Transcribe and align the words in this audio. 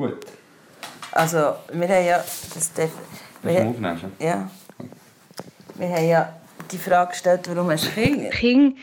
Gut. 0.00 0.24
Also, 1.12 1.56
wir 1.74 1.88
haben 1.88 2.06
ja... 2.06 2.24
Das 2.54 2.72
Def 2.72 2.90
wir 3.42 3.60
haben, 3.60 3.68
aufnehmen? 3.68 4.12
ja. 4.18 4.50
Wir 5.74 5.88
haben 5.90 6.08
ja 6.08 6.32
die 6.70 6.78
Frage 6.78 7.10
gestellt, 7.10 7.46
warum 7.52 7.70
hast 7.70 7.84
du 7.84 7.90
Kinder? 7.90 8.30
Kind, 8.30 8.78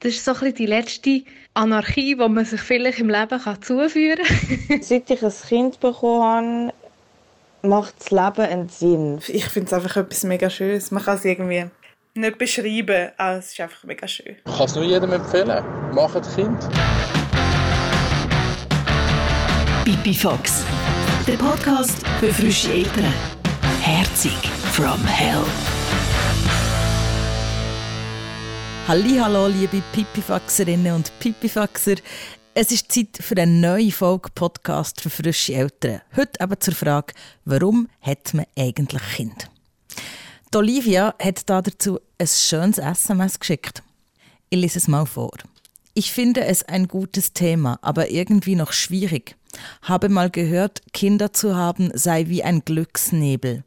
das 0.00 0.14
ist 0.14 0.24
so 0.24 0.32
ein 0.32 0.40
bisschen 0.40 0.54
die 0.56 0.66
letzte 0.66 1.22
Anarchie, 1.54 2.16
die 2.16 2.28
man 2.28 2.44
sich 2.44 2.60
vielleicht 2.60 2.98
im 2.98 3.08
Leben 3.08 3.40
kann 3.40 3.62
zuführen 3.62 4.24
kann. 4.24 4.82
Seit 4.82 5.08
ich 5.10 5.22
ein 5.22 5.32
Kind 5.48 5.78
bekommen 5.78 6.72
habe, 6.72 7.68
macht 7.68 7.94
das 8.00 8.10
Leben 8.10 8.50
einen 8.50 8.68
Sinn. 8.68 9.20
Ich 9.28 9.44
finde 9.44 9.68
es 9.68 9.72
einfach 9.72 9.96
etwas 9.96 10.24
mega 10.24 10.50
Schönes. 10.50 10.90
Man 10.90 11.04
kann 11.04 11.18
es 11.18 11.24
irgendwie 11.24 11.66
nicht 12.14 12.38
beschreiben, 12.38 13.12
aber 13.16 13.38
es 13.38 13.52
ist 13.52 13.60
einfach 13.60 13.84
mega 13.84 14.08
schön. 14.08 14.36
Ich 14.44 14.56
kann 14.56 14.66
es 14.66 14.74
nur 14.74 14.84
jedem 14.84 15.12
empfehlen. 15.12 15.64
Macht 15.92 16.34
Kind. 16.34 16.58
Pipi 19.84 20.14
Fox, 20.14 20.62
der 21.26 21.36
Podcast 21.36 22.06
für 22.20 22.32
frische 22.32 22.72
Eltern. 22.72 23.12
Herzig 23.80 24.36
from 24.70 25.04
Hell. 25.04 25.42
Hallo, 28.86 29.48
liebe 29.48 29.82
Pipifaxerinnen 29.92 30.94
und 30.94 31.12
Pipifaxer. 31.18 31.96
Es 32.54 32.70
ist 32.70 32.92
Zeit 32.92 33.18
für 33.20 33.36
eine 33.36 33.50
neue 33.50 33.90
Folge 33.90 34.28
Podcast 34.32 35.00
für 35.00 35.10
frische 35.10 35.54
Eltern. 35.54 36.00
Heute 36.14 36.40
aber 36.40 36.60
zur 36.60 36.74
Frage, 36.74 37.12
warum 37.44 37.88
hat 38.00 38.34
man 38.34 38.46
eigentlich 38.56 39.02
Kind? 39.16 39.50
Die 40.54 40.58
Olivia 40.58 41.12
hat 41.20 41.50
da 41.50 41.60
dazu 41.60 41.98
ein 42.18 42.28
schönes 42.28 42.78
SMS 42.78 43.40
geschickt. 43.40 43.82
Ich 44.48 44.60
lese 44.60 44.78
es 44.78 44.86
mal 44.86 45.06
vor. 45.06 45.32
Ich 45.94 46.12
finde 46.12 46.44
es 46.44 46.62
ein 46.62 46.86
gutes 46.86 47.32
Thema, 47.32 47.80
aber 47.82 48.10
irgendwie 48.10 48.54
noch 48.54 48.72
schwierig. 48.72 49.36
Habe 49.82 50.08
mal 50.08 50.30
gehört, 50.30 50.82
Kinder 50.92 51.32
zu 51.32 51.56
haben 51.56 51.90
sei 51.94 52.28
wie 52.28 52.42
ein 52.42 52.64
Glücksnebel. 52.64 53.64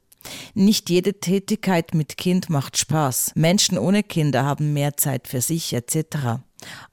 Nicht 0.53 0.89
jede 0.89 1.19
Tätigkeit 1.19 1.94
mit 1.94 2.17
Kind 2.17 2.50
macht 2.50 2.77
Spaß. 2.77 3.33
Menschen 3.36 3.77
ohne 3.77 4.03
Kinder 4.03 4.44
haben 4.44 4.73
mehr 4.73 4.97
Zeit 4.97 5.27
für 5.27 5.42
sich 5.42 5.73
etc. 5.73 6.39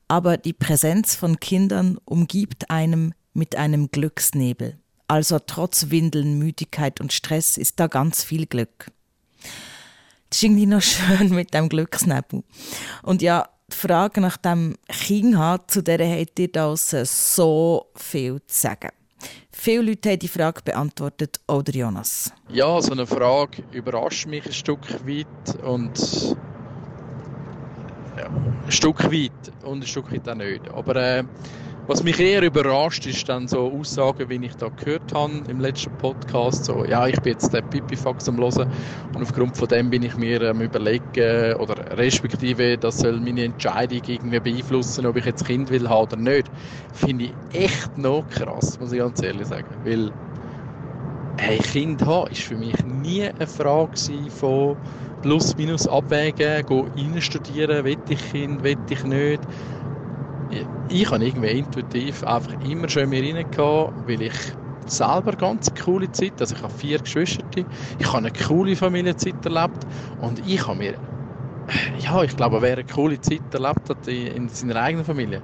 Aber 0.09 0.37
die 0.37 0.53
Präsenz 0.53 1.15
von 1.15 1.41
Kindern 1.41 1.99
umgibt 2.05 2.71
einem 2.71 3.15
mit 3.33 3.57
einem 3.57 3.91
Glücksnebel. 3.91 4.79
Also 5.09 5.39
trotz 5.39 5.91
Windeln, 5.91 6.39
Müdigkeit 6.39 7.01
und 7.01 7.13
Stress 7.13 7.57
ist 7.57 7.81
da 7.81 7.87
ganz 7.87 8.23
viel 8.23 8.47
Glück. 8.47 8.91
Das 10.31 10.43
ist 10.43 10.51
noch 10.51 10.81
schön 10.81 11.35
mit 11.35 11.53
dem 11.53 11.69
Glücksnebel. 11.69 12.43
Und 13.03 13.21
ja, 13.21 13.49
die 13.73 13.77
Frage 13.77 14.21
nach 14.21 14.37
dem 14.37 14.77
Kind 14.89 15.37
hat, 15.37 15.71
zu 15.71 15.83
der 15.83 15.99
habt 15.99 16.39
ihr 16.39 16.51
da 16.51 16.67
draussen 16.67 17.05
so 17.05 17.87
viel 17.97 18.41
zu 18.47 18.61
sagen. 18.61 18.91
Viele 19.51 19.83
Leute 19.83 20.11
haben 20.11 20.19
die 20.19 20.29
Frage 20.29 20.61
beantwortet, 20.65 21.41
auch 21.47 21.63
der 21.63 21.75
Jonas. 21.75 22.33
Ja, 22.49 22.81
so 22.81 22.93
eine 22.93 23.07
Frage 23.07 23.63
überrascht 23.73 24.27
mich 24.27 24.45
ein 24.47 24.53
Stück 24.53 24.81
weit 25.07 25.63
und 25.63 26.37
ja, 28.19 28.27
ein 28.27 28.73
Stück 28.73 29.05
weit 29.05 29.53
und 29.65 29.81
ein 29.81 29.87
Stück 29.87 30.13
weit 30.13 30.29
auch 30.29 30.35
nicht. 30.35 30.69
Aber 30.69 30.97
äh, 30.97 31.25
was 31.93 32.03
mich 32.03 32.19
eher 32.21 32.43
überrascht, 32.43 33.05
ist 33.07 33.29
dann 33.29 33.47
so 33.47 33.71
Aussagen, 33.71 34.27
wie 34.31 34.47
ich 34.47 34.55
da 34.57 34.71
gehört 34.71 35.13
habe 35.13 35.43
im 35.47 35.61
letzten 35.61 35.91
Podcast. 35.99 36.65
So, 36.65 36.87
ja, 36.87 37.07
ich 37.07 37.21
bin 37.21 37.35
jetzt 37.35 37.53
der 37.53 37.61
Pipifax 37.61 38.31
am 38.31 38.39
Hören 38.39 38.73
und 39.15 39.23
aufgrund 39.23 39.59
von 39.59 39.69
dem 39.69 39.91
bin 39.91 40.03
ich 40.03 40.17
mir 40.17 40.41
am 40.41 40.63
überlegen 40.63 41.55
oder 41.57 41.99
respektive, 41.99 42.79
das 42.79 42.97
soll 42.97 43.21
meine 43.21 43.45
Entscheidung 43.45 44.01
irgendwie 44.07 44.41
beeinflussen, 44.41 45.05
ob 45.05 45.19
ich 45.19 45.27
jetzt 45.27 45.45
Kind 45.45 45.69
will 45.69 45.87
haben 45.87 46.05
oder 46.05 46.17
nicht. 46.17 46.47
Finde 46.95 47.25
ich 47.27 47.35
echt 47.53 47.99
noch 47.99 48.27
krass, 48.27 48.79
muss 48.81 48.93
ich 48.93 48.99
ganz 48.99 49.23
ehrlich 49.23 49.47
sagen. 49.47 49.67
Weil 49.85 50.11
hey, 51.41 51.59
Kind 51.59 52.07
haben 52.07 52.31
ist 52.31 52.41
für 52.41 52.57
mich 52.57 52.83
nie 52.85 53.25
eine 53.25 53.47
Frage 53.47 54.31
von 54.31 54.79
plus 55.21 55.55
minus 55.59 55.87
abwägen, 55.87 56.65
go 56.65 56.89
rein 56.97 57.21
studieren, 57.21 57.85
will 57.85 57.99
ich 58.09 58.31
Kind, 58.31 58.63
will 58.63 58.79
ich 58.89 59.05
nicht 59.05 59.43
ich 60.89 61.11
habe 61.11 61.25
irgendwie 61.25 61.59
intuitiv 61.59 62.23
einfach 62.25 62.55
immer 62.59 62.89
schon 62.89 63.05
in 63.05 63.09
mir 63.11 63.23
rein 63.23 63.45
gehabt, 63.51 63.93
weil 63.97 64.23
ich 64.23 64.35
selber 64.87 65.33
ganz 65.33 65.69
coole 65.75 66.11
Zeit, 66.11 66.41
also 66.41 66.55
ich 66.55 66.63
habe 66.63 66.73
vier 66.73 66.99
Geschwister, 66.99 67.45
ich 67.99 68.07
habe 68.07 68.19
eine 68.19 68.31
coole 68.33 68.77
Familienzeit 68.77 69.37
erlebt 69.45 69.85
und 70.17 70.39
ich 70.41 70.67
habe 70.67 70.77
mir, 70.79 70.99
ja, 71.99 72.23
ich 72.25 72.37
glaube, 72.37 72.61
wer 72.63 72.75
eine 72.75 72.85
coole 72.85 73.21
Zeit 73.21 73.45
erlebt 73.53 73.89
hat 73.89 74.07
in 74.09 74.49
seiner 74.49 74.77
eigenen 74.77 75.05
Familie, 75.05 75.43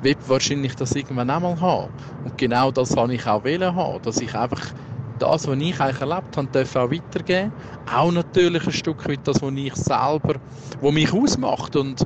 wird 0.00 0.28
wahrscheinlich 0.28 0.74
das 0.74 0.92
irgendwann 0.92 1.30
einmal 1.30 1.60
haben. 1.60 1.92
Und 2.22 2.36
genau 2.38 2.72
das 2.72 2.96
wollte 2.96 3.14
ich 3.14 3.26
auch 3.26 3.44
wählen 3.44 3.74
haben, 3.74 4.00
dass 4.02 4.18
ich 4.18 4.34
einfach 4.34 4.72
das, 5.18 5.46
was 5.46 5.58
ich 5.58 5.80
eigentlich 5.80 6.00
erlebt 6.00 6.36
habe, 6.36 6.48
darf 6.50 6.76
auch 6.76 6.90
weitergeben. 6.90 7.52
Auch 7.84 8.10
natürlich 8.12 8.64
ein 8.66 8.72
Stück 8.72 9.08
weit 9.08 9.20
das, 9.24 9.42
was 9.42 9.52
ich 9.54 9.74
selber, 9.74 10.40
was 10.80 10.92
mich 10.92 11.12
ausmacht 11.12 11.76
und 11.76 12.02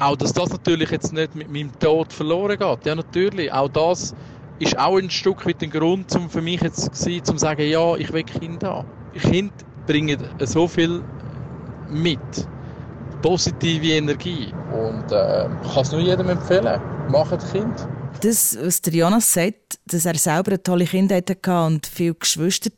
auch, 0.00 0.16
dass 0.16 0.32
das 0.32 0.50
natürlich 0.50 0.90
jetzt 0.90 1.12
nicht 1.12 1.34
mit 1.34 1.50
meinem 1.50 1.76
Tod 1.78 2.12
verloren 2.12 2.58
geht. 2.58 2.86
Ja, 2.86 2.94
natürlich. 2.94 3.52
Auch 3.52 3.68
das 3.68 4.14
ist 4.58 4.78
auch 4.78 4.98
ein 4.98 5.10
Stück 5.10 5.46
weit 5.46 5.62
ein 5.62 5.70
Grund 5.70 6.14
um 6.16 6.28
für 6.28 6.42
mich 6.42 6.60
jetzt 6.60 6.92
gewesen, 6.92 7.24
zum 7.24 7.38
sagen, 7.38 7.68
ja, 7.68 7.96
ich 7.96 8.12
will 8.12 8.24
Kinder 8.24 8.76
haben. 8.76 8.88
Kinder 9.14 9.54
bringen 9.86 10.18
so 10.40 10.68
viel 10.68 11.02
mit. 11.88 12.18
Positive 13.22 13.86
Energie. 13.86 14.52
Und 14.72 15.10
äh, 15.10 15.46
ich 15.64 15.74
kann 15.74 15.82
es 15.82 15.92
nur 15.92 16.00
jedem 16.00 16.28
empfehlen. 16.28 16.80
Macht 17.10 17.52
Kind. 17.52 17.88
Das, 18.20 18.58
was 18.60 18.82
der 18.82 18.94
Jonas 18.94 19.32
sagt, 19.32 19.78
dass 19.86 20.04
er 20.04 20.16
selber 20.16 20.50
eine 20.50 20.62
tolle 20.62 20.86
Kindheit 20.86 21.30
hatte 21.30 21.66
und 21.66 21.86
viele 21.86 22.14
Geschwister, 22.14 22.70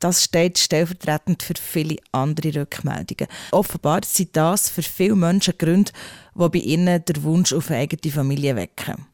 das 0.00 0.24
steht 0.24 0.58
stellvertretend 0.58 1.44
für 1.44 1.54
viele 1.56 1.98
andere 2.10 2.62
Rückmeldungen. 2.62 3.28
Offenbar 3.52 4.00
sind 4.04 4.36
das 4.36 4.68
für 4.68 4.82
viele 4.82 5.14
Menschen 5.14 5.54
Gründe, 5.56 5.92
die 6.34 6.48
bei 6.48 6.58
ihnen 6.58 7.04
den 7.04 7.22
Wunsch 7.22 7.52
auf 7.52 7.70
eine 7.70 7.80
eigene 7.80 8.12
Familie 8.12 8.56
wecken. 8.56 9.06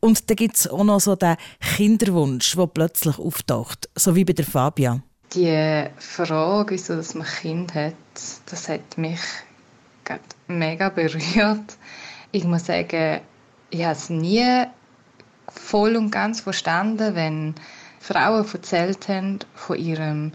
Und 0.00 0.28
dann 0.28 0.36
gibt 0.36 0.56
es 0.56 0.68
auch 0.68 0.84
noch 0.84 1.00
so 1.00 1.16
den 1.16 1.36
Kinderwunsch, 1.76 2.54
der 2.56 2.66
plötzlich 2.66 3.18
auftaucht, 3.18 3.88
so 3.94 4.14
wie 4.14 4.24
bei 4.24 4.34
der 4.34 4.44
Fabia. 4.44 5.00
Die 5.32 5.86
Frage, 5.96 6.74
wieso 6.74 6.96
dass 6.96 7.14
man 7.14 7.26
Kind 7.26 7.74
hat, 7.74 7.94
das 8.46 8.68
hat 8.68 8.98
mich 8.98 9.20
mega 10.46 10.90
berührt. 10.90 11.76
Ich 12.32 12.44
muss 12.44 12.66
sagen, 12.66 13.20
ich 13.70 13.82
habe 13.82 13.92
es 13.92 14.10
nie 14.10 14.66
voll 15.50 15.96
und 15.96 16.10
ganz 16.10 16.40
verstanden, 16.40 17.14
wenn 17.14 17.54
Frauen 18.00 18.46
erzählt 18.52 19.08
haben 19.08 19.40
von 19.54 19.78
ihrem 19.78 20.32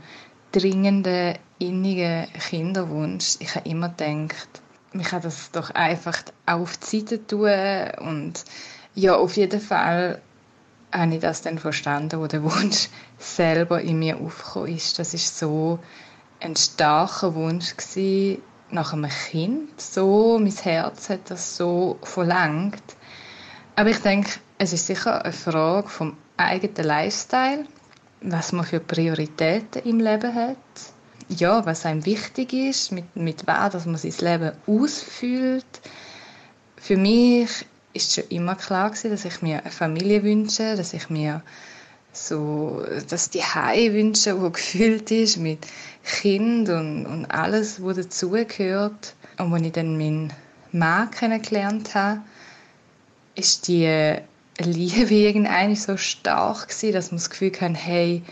dringenden, 0.51 1.37
innigen 1.59 2.27
Kinderwunsch. 2.33 3.35
Ich 3.39 3.55
habe 3.55 3.67
immer 3.67 3.89
gedacht, 3.89 4.61
man 4.93 5.03
kann 5.03 5.21
das 5.21 5.51
doch 5.51 5.71
einfach 5.71 6.17
auf 6.45 6.77
die 6.77 6.99
Seite 6.99 7.25
tun 7.25 8.07
und 8.07 8.45
ja, 8.93 9.15
auf 9.15 9.35
jeden 9.35 9.59
Fall 9.59 10.21
habe 10.91 11.15
ich 11.15 11.19
das 11.19 11.41
dann 11.41 11.59
verstanden, 11.59 12.19
wo 12.19 12.27
der 12.27 12.43
Wunsch 12.43 12.89
selber 13.17 13.81
in 13.81 13.99
mir 13.99 14.17
aufgekommen 14.17 14.75
ist. 14.75 14.97
Das 14.99 15.13
ist 15.13 15.37
so 15.37 15.79
ein 16.39 16.55
starker 16.55 17.35
Wunsch 17.35 17.75
gewesen, 17.75 18.41
nach 18.71 18.93
einem 18.93 19.09
Kind. 19.09 19.79
So, 19.79 20.39
mein 20.39 20.51
Herz 20.51 21.09
hat 21.09 21.29
das 21.29 21.57
so 21.57 21.97
verlangt. 22.01 22.83
Aber 23.75 23.89
ich 23.89 23.99
denke, 23.99 24.29
es 24.57 24.73
ist 24.73 24.87
sicher 24.87 25.23
eine 25.23 25.33
Frage 25.33 25.89
vom 25.89 26.17
eigenen 26.37 26.85
Lifestyle, 26.85 27.65
was 28.21 28.51
man 28.51 28.65
für 28.65 28.79
Prioritäten 28.79 29.83
im 29.83 29.99
Leben 29.99 30.33
hat. 30.33 30.57
Ja, 31.27 31.65
was 31.65 31.85
einem 31.85 32.05
wichtig 32.05 32.53
ist, 32.53 32.91
mit, 32.91 33.15
mit 33.15 33.47
was 33.47 33.73
dass 33.73 33.85
man 33.85 33.97
sein 33.97 34.13
Leben 34.19 34.51
ausfüllt. 34.67 35.65
Für 36.77 36.97
mich 36.97 37.65
ist 37.93 38.13
schon 38.13 38.25
immer 38.29 38.55
klar 38.55 38.91
gewesen, 38.91 39.11
dass 39.11 39.25
ich 39.25 39.41
mir 39.41 39.61
eine 39.61 39.71
Familie 39.71 40.23
wünsche, 40.23 40.75
dass 40.75 40.93
ich 40.93 41.09
mir 41.09 41.41
so, 42.13 42.85
dass 43.09 43.29
die 43.29 43.43
Hai 43.43 43.91
wünsche, 43.91 44.41
wo 44.41 44.49
gefüllt 44.49 45.11
ist 45.11 45.37
mit 45.37 45.65
Kind 46.03 46.69
und, 46.69 47.05
und 47.05 47.25
alles, 47.25 47.83
was 47.83 47.97
dazugehört. 47.97 49.15
Und 49.37 49.53
als 49.53 49.63
ich 49.63 49.71
dann 49.71 49.97
meinen 49.97 50.31
Mann 50.71 51.11
kennengelernt 51.11 51.95
habe, 51.95 52.21
ist 53.35 53.67
die 53.67 54.21
Liebe 54.59 55.13
irgendeine 55.13 55.75
so 55.75 55.97
stark 55.97 56.69
gewesen, 56.69 56.93
dass 56.93 57.11
man 57.11 57.17
das 57.17 57.29
Gefühl 57.29 57.51
hatte, 57.59 57.73
hey, 57.75 58.23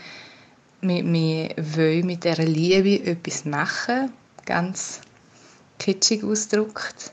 wir, 0.80 1.04
wir 1.04 1.54
wollen 1.56 2.06
mit 2.06 2.24
dieser 2.24 2.44
Liebe 2.44 3.04
etwas 3.04 3.44
machen, 3.44 4.12
ganz 4.46 5.00
kitschig 5.78 6.24
ausgedrückt. 6.24 7.12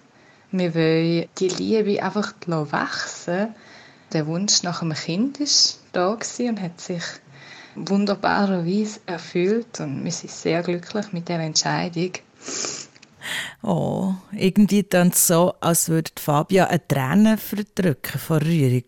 Wir 0.52 0.76
wollen 0.76 1.28
die 1.40 1.48
Liebe 1.48 2.04
einfach 2.04 2.34
wachsen 2.48 3.56
Der 4.14 4.28
Wunsch 4.28 4.64
nach 4.64 4.82
einem 4.82 4.94
Kind 4.94 5.40
war 5.40 5.48
da 5.94 6.18
und 6.50 6.62
hat 6.62 6.82
sich 6.82 7.04
wunderbarerweise 7.76 9.00
erfüllt 9.06 9.80
und 9.80 10.04
wir 10.04 10.12
sind 10.12 10.32
sehr 10.32 10.62
glücklich 10.62 11.14
mit 11.14 11.30
der 11.30 11.40
Entscheidung. 11.40 12.12
Oh, 13.62 14.14
irgendwie 14.32 14.84
dann 14.84 15.12
so, 15.12 15.54
als 15.62 15.90
würde 15.90 16.12
Fabia 16.20 16.66
eine 16.66 16.88
Träne 16.88 17.38
verdrücken 17.38 18.20
vor 18.20 18.42
Rührung. 18.42 18.84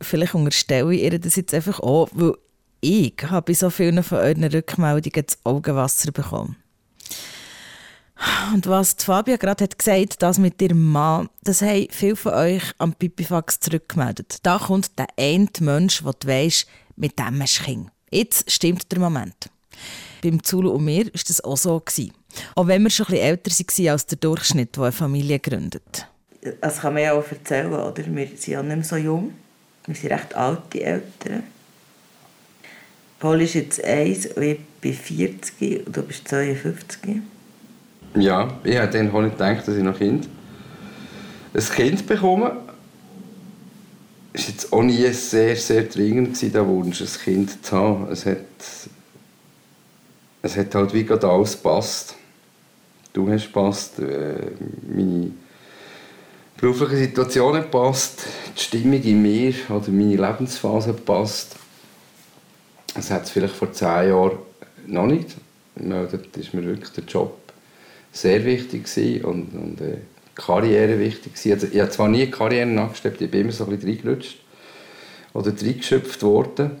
vielleicht 0.00 0.34
unterstelle 0.34 0.94
ich 0.94 1.02
ihr 1.02 1.18
das 1.18 1.36
jetzt 1.36 1.54
einfach 1.54 1.80
auch, 1.80 2.08
weil 2.12 2.34
ich 2.80 3.14
habe 3.22 3.52
bei 3.52 3.54
so 3.54 3.70
vielen 3.70 4.02
von 4.02 4.18
euren 4.18 4.44
Rückmeldungen 4.44 5.26
das 5.26 5.38
Augenwasser 5.44 6.12
bekommen. 6.12 6.56
Und 8.52 8.66
was 8.66 8.94
Fabia 8.98 9.36
gerade 9.36 9.64
hat 9.64 9.78
gesagt, 9.78 10.22
das 10.22 10.38
mit 10.38 10.60
ihrem 10.62 10.92
Mann, 10.92 11.28
das 11.42 11.62
haben 11.62 11.88
viele 11.90 12.16
von 12.16 12.34
euch 12.34 12.62
am 12.78 12.94
Pipifax 12.94 13.60
zurückgemeldet. 13.60 14.38
Da 14.42 14.58
kommt 14.58 14.98
der 14.98 15.08
eine 15.18 15.48
Mensch, 15.60 16.02
der 16.02 16.12
du 16.12 16.28
weisst, 16.28 16.66
mit 16.96 17.18
dem 17.18 17.42
hast 17.42 17.66
du. 17.66 17.86
Jetzt 18.10 18.50
stimmt 18.50 18.90
der 18.92 19.00
Moment. 19.00 19.50
Beim 20.22 20.42
Zulu 20.42 20.70
und 20.70 20.84
mir 20.84 21.06
war 21.06 21.12
das 21.26 21.42
auch 21.42 21.56
so. 21.56 21.82
Auch 22.54 22.66
wenn 22.66 22.82
wir 22.82 22.90
schon 22.90 23.06
ein 23.08 23.14
älter 23.14 23.50
waren 23.50 23.88
als 23.88 24.06
der 24.06 24.18
Durchschnitt, 24.18 24.76
der 24.76 24.84
eine 24.84 24.92
Familie 24.92 25.38
gründet. 25.38 26.06
Das 26.60 26.80
kann 26.80 26.94
man 26.94 27.02
ja 27.02 27.12
auch 27.12 27.24
erzählen, 27.30 27.72
oder? 27.72 27.96
Wir 27.96 28.26
sind 28.26 28.46
ja 28.46 28.62
nicht 28.62 28.76
mehr 28.76 28.84
so 28.84 28.96
jung. 28.96 29.32
Wir 29.86 29.94
sind 29.94 30.12
recht 30.12 30.34
alte 30.34 30.82
Eltern. 30.82 31.44
Paul 33.18 33.40
ist 33.40 33.54
jetzt 33.54 33.82
1 33.82 34.26
und 34.26 34.42
ich 34.42 34.60
bin 34.80 34.92
40 34.92 35.86
und 35.86 35.96
du 35.96 36.02
bist 36.02 36.28
52. 36.28 37.22
Ja, 38.16 38.60
ich 38.62 38.76
habe 38.76 38.92
dann 38.92 39.06
nicht 39.06 39.38
gedacht, 39.38 39.66
dass 39.66 39.76
ich 39.76 39.82
noch 39.82 39.96
Kind, 39.96 40.28
ein 41.54 41.62
Kind 41.62 42.06
bekomme. 42.06 42.58
Es 44.32 44.42
war 44.42 44.48
jetzt 44.50 44.72
auch 44.72 44.82
nie 44.82 45.10
sehr, 45.12 45.56
sehr 45.56 45.84
dringend, 45.84 46.40
der 46.42 46.66
Wunsch, 46.66 47.00
ein 47.00 47.08
Kind 47.24 47.64
zu 47.64 47.76
haben. 47.76 48.08
Es 48.10 48.26
hat, 48.26 48.38
es 50.42 50.56
hat 50.56 50.74
halt 50.74 50.92
wie 50.92 51.04
gerade 51.04 51.26
alles 51.26 51.52
gepasst. 51.52 52.16
Du 53.14 53.30
hast 53.30 53.46
gepasst, 53.46 54.00
äh, 54.00 54.34
meine 54.92 55.30
berufliche 56.56 56.96
Situation 56.96 57.54
hat 57.54 57.70
gepasst, 57.70 58.24
die 58.56 58.60
Stimmung 58.60 59.00
in 59.00 59.22
mir 59.22 59.54
oder 59.68 59.88
meine 59.90 60.16
Lebensphase 60.16 60.88
hat 60.88 60.96
gepasst. 60.96 61.54
Das 62.92 63.12
hat 63.12 63.22
es 63.22 63.30
vielleicht 63.30 63.54
vor 63.54 63.72
zehn 63.72 64.08
Jahren 64.08 64.38
noch 64.88 65.06
nicht. 65.06 65.28
Ja, 65.76 66.02
das 66.06 66.20
ist 66.34 66.54
mir 66.54 66.64
wirklich 66.64 66.90
der 66.90 67.04
Job 67.04 67.38
sehr 68.10 68.44
wichtig 68.44 68.84
gewesen 68.84 69.24
und, 69.24 69.54
und 69.54 69.80
äh, 69.80 69.98
Karriere 70.34 70.98
wichtig 70.98 71.34
gewesen. 71.34 71.52
Also, 71.52 71.68
ich 71.72 71.80
habe 71.80 71.90
zwar 71.90 72.08
nie 72.08 72.28
Karriere 72.28 72.66
nachgestrebt, 72.66 73.20
ich 73.20 73.30
bin 73.30 73.42
immer 73.42 73.52
so 73.52 73.64
ein 73.64 73.70
bisschen 73.70 73.90
reingerutscht 73.90 74.38
oder 75.34 75.52
reingeschöpft 75.52 76.20
worden. 76.24 76.72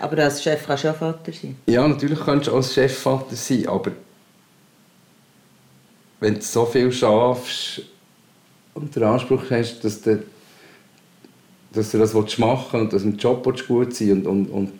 Aber 0.00 0.18
als 0.18 0.42
Chef 0.42 0.66
kannst 0.66 0.84
du 0.84 0.90
auch 0.90 0.96
Vater 0.96 1.32
sein? 1.32 1.56
Ja, 1.66 1.88
natürlich 1.88 2.20
kannst 2.22 2.48
du 2.48 2.54
als 2.54 2.74
Chefvater 2.74 3.34
sein, 3.34 3.66
aber 3.66 3.92
wenn 6.24 6.36
du 6.36 6.40
so 6.40 6.64
viel 6.64 6.90
schaffst 6.90 7.82
und 8.72 8.96
den 8.96 9.02
Anspruch 9.02 9.42
hast, 9.50 9.84
dass 9.84 10.00
du, 10.00 10.22
dass 11.74 11.90
du 11.90 11.98
das 11.98 12.14
machen 12.14 12.38
willst 12.38 12.74
und 12.74 12.92
dass 12.94 13.02
im 13.02 13.18
Job 13.18 13.44
gut 13.68 13.94
sein 13.94 14.12
und, 14.12 14.26
und, 14.26 14.46
und, 14.46 14.72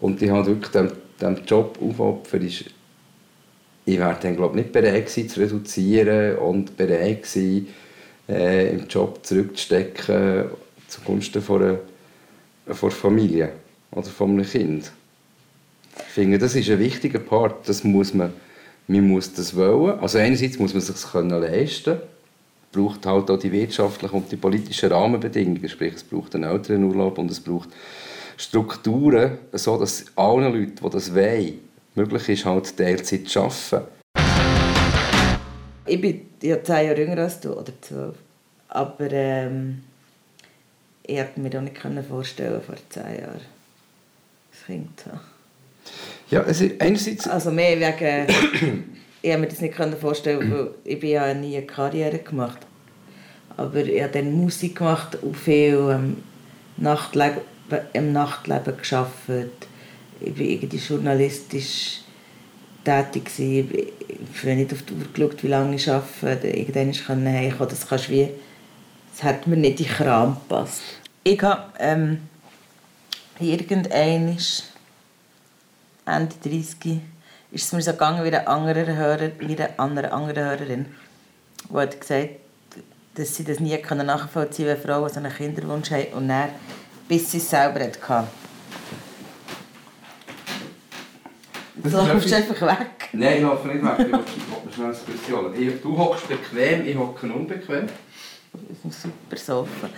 und 0.00 0.20
ich 0.20 0.28
habe 0.30 0.46
wirklich 0.46 0.72
dem, 0.72 0.90
dem 1.20 1.44
Job 1.46 1.78
aufopfern, 1.80 2.44
ist 2.44 2.64
ich 3.86 3.98
wäre 3.98 4.16
dann 4.20 4.34
glaube 4.36 4.56
nicht 4.56 4.72
bereit 4.72 5.06
gewesen, 5.06 5.28
zu 5.28 5.40
reduzieren 5.40 6.38
und 6.38 6.76
bereit 6.76 7.22
gewesen, 7.22 7.68
äh, 8.28 8.72
im 8.72 8.88
Job 8.88 9.20
zurückzustecken 9.22 10.46
zugunsten 10.88 11.40
von 11.40 11.62
einer, 11.62 11.78
von 12.74 12.90
einer 12.90 12.98
Familie 12.98 13.52
oder 13.92 14.08
von 14.08 14.30
einem 14.30 14.44
Kind. 14.44 14.90
Ich 15.96 16.14
finde, 16.14 16.38
das 16.38 16.56
ist 16.56 16.68
ein 16.68 16.80
wichtiger 16.80 17.20
Part. 17.20 17.68
Das 17.68 17.84
muss 17.84 18.12
man, 18.12 18.32
man 18.90 19.08
muss 19.08 19.32
das 19.32 19.54
wollen. 19.54 20.00
Also 20.00 20.18
einerseits 20.18 20.58
muss 20.58 20.74
man 20.74 20.78
es 20.82 20.88
sich 20.88 21.14
leisten 21.14 21.84
können. 21.84 22.02
Es 22.62 22.76
braucht 22.76 23.06
halt 23.06 23.30
auch 23.30 23.38
die 23.38 23.52
wirtschaftlichen 23.52 24.14
und 24.16 24.32
die 24.32 24.36
politischen 24.36 24.90
Rahmenbedingungen. 24.90 25.68
Sprich, 25.68 25.94
es 25.94 26.02
braucht 26.02 26.34
einen 26.34 26.50
Elternurlaub 26.50 27.18
und 27.18 27.30
es 27.30 27.40
braucht 27.40 27.68
Strukturen, 28.36 29.38
so 29.52 29.78
dass 29.78 30.06
allen 30.16 30.52
Leuten, 30.52 30.74
die 30.82 30.90
das 30.90 31.14
wollen, 31.14 31.60
möglich 31.94 32.28
ist, 32.30 32.44
halt 32.44 32.76
Teilzeit 32.76 33.28
zu 33.28 33.40
arbeiten. 33.40 33.86
Ich 35.86 36.00
bin 36.00 36.22
ja 36.42 36.62
zehn 36.62 36.86
Jahre 36.86 37.00
jünger 37.00 37.18
als 37.18 37.40
du, 37.40 37.52
oder 37.52 37.72
zwölf. 37.80 38.16
Aber 38.68 39.10
ähm, 39.10 39.82
ich 41.04 41.16
hätte 41.16 41.40
mir 41.40 41.56
auch 41.56 41.62
nicht 41.62 41.76
vorstellen 42.08 42.60
vor 42.60 42.76
zehn 42.88 43.20
Jahren, 43.20 43.40
das 44.50 44.66
Kind 44.66 44.98
zu 44.98 45.10
haben. 45.10 45.20
Ja, 46.30 46.42
also 46.42 46.64
einerseits... 46.78 47.28
Also 47.28 47.50
mehr 47.50 47.78
wegen... 47.78 48.84
ich 49.22 49.30
habe 49.30 49.42
mir 49.42 49.48
das 49.48 49.60
nicht 49.60 49.74
vorstellen 50.00 50.50
weil 50.50 50.70
ich 50.84 51.02
ja 51.02 51.34
nie 51.34 51.56
eine 51.56 51.66
Karriere 51.66 52.18
gemacht. 52.18 52.58
Aber 53.56 53.84
ich 53.84 54.02
habe 54.02 54.12
dann 54.12 54.32
Musik 54.32 54.76
gemacht 54.76 55.18
und 55.22 55.36
viel 55.36 55.74
ähm, 55.90 56.16
Nachtleben, 56.76 57.40
im 57.92 58.12
Nachtleben 58.12 58.74
gearbeitet 58.76 59.68
ich 60.20 60.38
war 60.38 60.46
irgendwie 60.46 60.76
journalistisch 60.76 62.00
tätig. 62.84 63.24
Gewesen. 63.24 63.70
Ich 64.32 64.42
habe 64.42 64.54
nicht 64.54 64.72
auf 64.72 64.82
die 64.82 64.92
Uhr 64.94 65.04
geschaut, 65.12 65.42
wie 65.42 65.48
lange 65.48 65.76
ich 65.76 65.90
arbeite. 65.90 66.48
Irgendwann 66.48 66.92
konnte 66.92 67.30
ich 67.30 67.36
heimkommen. 67.36 67.70
Das, 67.70 67.88
kannst 67.88 68.10
wie, 68.10 68.28
das 69.12 69.22
hat 69.22 69.46
mir 69.46 69.56
nicht 69.56 69.80
in 69.80 69.86
den 69.86 69.94
Kram 69.94 70.34
gepasst. 70.34 70.82
Ich 71.24 71.42
habe 71.42 71.72
ähm, 71.78 72.18
irgendwann 73.38 73.90
Ende 76.16 76.34
30 76.42 77.00
ist 77.52 77.64
es 77.64 77.72
mir 77.72 77.82
so 77.82 77.92
gegangen 77.92 78.22
wie 78.24 78.28
eine 78.28 78.46
andere, 78.46 78.96
Hörer, 78.96 79.30
wie 79.38 79.56
eine 79.56 79.78
andere, 79.78 80.12
andere 80.12 80.44
Hörerin, 80.44 80.86
die 81.68 81.76
hat 81.76 82.00
gesagt 82.00 82.30
dass 83.14 83.34
sie 83.34 83.44
das 83.44 83.60
nie 83.60 83.76
nachvollziehen 83.76 84.66
können, 84.66 84.82
wenn 84.82 84.90
Frauen 84.90 85.08
so 85.08 85.16
einen 85.16 85.32
Kinderwunsch 85.32 85.90
haben 85.90 86.12
und 86.14 86.28
dann, 86.28 86.50
bis 87.08 87.30
sie 87.30 87.38
es 87.38 87.50
selber 87.50 87.80
hatten. 87.80 88.28
Du 91.76 91.88
läufst 91.88 92.32
einfach 92.32 92.60
weg. 92.62 93.08
Nein, 93.12 93.36
ich 93.36 93.42
laufe 93.42 93.68
nicht 93.68 93.82
weg. 93.82 94.06
Ich 94.06 94.54
hocke 94.54 94.72
schnell 94.74 94.92
Diskussion. 94.92 95.80
Du 95.82 95.98
hockst 95.98 96.28
bequem, 96.28 96.86
ich 96.86 96.96
hocke 96.96 97.26
unbequem. 97.26 97.86
Das 98.52 98.62
ist 98.72 98.84
ein 98.84 98.90
super 98.90 99.36
Sofa. 99.36 99.88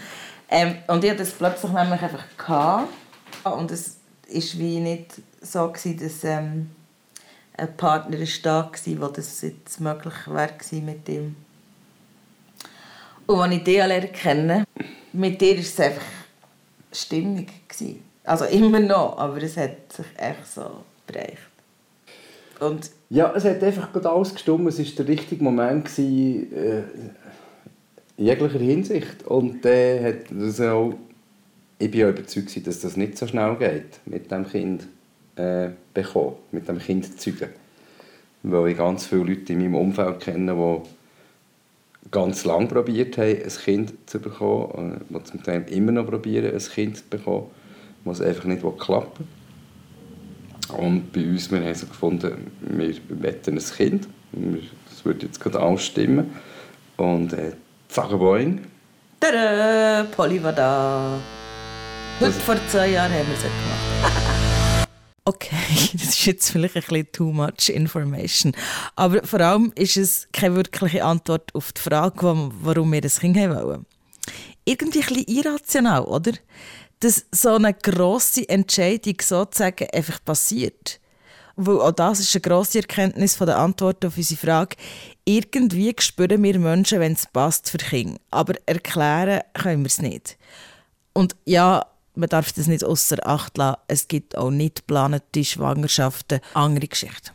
Ähm, 0.49 0.76
und 0.87 1.03
ich 1.03 1.11
hatte 1.11 1.20
das 1.20 1.32
plötzlich 1.32 1.73
nämlich 1.73 2.00
einfach. 2.00 2.25
Gehabt. 2.37 2.88
Und 3.44 3.70
es 3.70 3.97
war 4.34 4.61
wie 4.61 4.81
nicht 4.81 5.23
so, 5.40 5.69
gewesen, 5.69 5.99
dass 5.99 6.25
ähm, 6.25 6.70
ein 7.56 7.76
Partner 7.76 8.19
da 8.43 8.70
war, 8.73 9.00
wo 9.00 9.12
das 9.12 9.43
jetzt 9.43 9.81
möglich 9.81 10.14
wäre 10.26 10.82
mit 10.82 11.08
ihm. 11.08 11.37
Und 13.26 13.40
als 13.40 13.55
ich 13.55 13.64
dich 13.64 13.76
lernen 13.76 14.12
kenne, 14.12 14.64
mit 15.12 15.40
dir 15.40 15.55
war 15.55 15.61
es 15.61 15.81
einfach 15.81 16.02
stimmig. 16.93 17.69
Gewesen. 17.69 18.02
Also 18.25 18.44
immer 18.44 18.81
noch, 18.81 19.19
aber 19.19 19.43
es 19.43 19.56
hat 19.56 19.93
sich 19.93 20.06
echt 20.16 20.47
so 20.47 20.85
bereicht. 21.06 21.38
Und 22.61 22.90
ja, 23.11 23.33
es 23.35 23.45
hat 23.45 23.62
einfach 23.62 23.92
gerade 23.92 24.11
alles 24.11 24.33
gestimmt. 24.33 24.68
Es 24.68 24.78
war 24.78 25.04
der 25.04 25.09
richtige 25.09 25.42
Moment 25.42 25.85
gewesen, 25.87 26.52
äh, 26.52 26.83
in 28.16 28.26
jeglicher 28.26 28.59
Hinsicht. 28.59 29.26
Und 29.26 29.64
äh, 29.66 30.04
hat 30.04 30.30
das 30.30 30.61
auch, 30.61 30.95
ich 31.82 31.90
bin 31.90 32.04
auch 32.04 32.10
überzeugt, 32.10 32.66
dass 32.66 32.80
das 32.80 32.96
nicht 32.96 33.18
so 33.18 33.26
schnell 33.26 33.56
geht, 33.56 34.00
mit 34.06 34.30
dem 34.30 34.48
Kind 34.48 34.86
äh, 35.34 35.70
bekommen, 35.92 36.36
mit 36.52 36.68
dem 36.68 36.78
Kind 36.78 37.20
zeugen. 37.20 37.48
Weil 38.44 38.70
ich 38.70 38.78
ganz 38.78 39.06
viele 39.06 39.24
Leute 39.24 39.52
in 39.52 39.58
meinem 39.58 39.74
Umfeld 39.74 40.20
kenne, 40.20 40.54
die 40.54 42.10
ganz 42.10 42.44
lange 42.44 42.68
probiert 42.68 43.18
haben, 43.18 43.42
ein 43.42 43.48
Kind 43.64 43.92
zu 44.06 44.20
bekommen, 44.20 45.00
äh, 45.10 45.18
die 45.18 45.24
zum 45.24 45.42
Teil 45.42 45.64
immer 45.70 45.92
noch 45.92 46.06
probieren, 46.06 46.54
ein 46.54 46.58
Kind 46.60 46.98
zu 46.98 47.04
bekommen, 47.10 47.46
was 48.04 48.20
einfach 48.20 48.44
nicht 48.44 48.62
klappen. 48.78 49.26
Und 50.76 51.12
bei 51.12 51.22
uns, 51.22 51.50
wir 51.50 51.60
haben 51.60 51.74
so 51.74 51.86
gefunden, 51.86 52.50
wir 52.60 52.94
wetten 53.08 53.58
ein 53.58 53.64
Kind. 53.76 54.08
Das 54.88 55.04
würde 55.04 55.26
jetzt 55.26 55.40
gerade 55.40 55.60
alles 55.60 55.84
stimmen. 55.84 56.30
Und 56.96 57.32
äh, 57.32 57.52
zack. 57.88 58.10
Tada, 59.20 60.04
Polly 60.16 60.42
war 60.42 60.52
da. 60.52 61.41
Heute 62.21 62.33
vor 62.33 62.57
zwei 62.69 62.90
Jahren 62.90 63.12
haben 63.12 63.26
wir 63.26 63.35
es 63.35 63.42
gemacht. 63.42 64.88
okay, 65.25 65.57
das 65.92 66.02
ist 66.02 66.26
jetzt 66.26 66.50
vielleicht 66.50 66.76
ein 66.76 66.83
bisschen 66.83 67.12
too 67.12 67.33
much 67.33 67.69
information. 67.69 68.52
Aber 68.97 69.23
vor 69.25 69.40
allem 69.40 69.73
ist 69.75 69.97
es 69.97 70.28
keine 70.33 70.57
wirkliche 70.57 71.04
Antwort 71.04 71.54
auf 71.54 71.73
die 71.73 71.81
Frage, 71.81 72.50
warum 72.62 72.92
wir 72.92 73.00
das 73.00 73.21
Kind 73.21 73.37
haben 73.37 73.54
wollen. 73.54 73.87
Irgendwie 74.64 75.02
ein 75.02 75.07
bisschen 75.09 75.26
irrational, 75.26 76.02
oder? 76.02 76.33
dass 77.02 77.26
so 77.33 77.57
eine 77.57 77.75
grosse 77.75 78.49
Entscheidung 78.49 79.16
sozusagen 79.21 79.88
einfach 79.92 80.25
passiert. 80.25 81.00
Weil 81.57 81.81
auch 81.81 81.92
das 81.92 82.21
ist 82.21 82.35
eine 82.35 82.42
grosse 82.42 82.78
Erkenntnis 82.78 83.35
von 83.35 83.49
der 83.49 83.59
Antwort 83.59 84.04
auf 84.04 84.16
unsere 84.16 84.40
Frage. 84.40 84.76
Irgendwie 85.25 85.95
spüren 85.99 86.42
wir 86.42 86.59
Menschen, 86.59 87.00
wenn 87.00 87.12
es 87.12 87.26
passt 87.26 87.71
für 87.71 87.78
Kinder. 87.78 88.19
Aber 88.31 88.54
erklären 88.66 89.40
können 89.52 89.83
wir 89.83 89.88
es 89.88 90.00
nicht. 90.00 90.38
Und 91.12 91.37
ja, 91.45 91.85
man 92.14 92.28
darf 92.28 92.52
das 92.52 92.66
nicht 92.66 92.85
außer 92.85 93.26
Acht 93.26 93.57
lassen. 93.59 93.81
Es 93.88 94.09
gibt 94.09 94.37
auch 94.37 94.50
nicht 94.50 94.87
geplante 94.87 95.45
Schwangerschaften, 95.45 96.40
andere 96.54 96.88
Geschichten. 96.88 97.31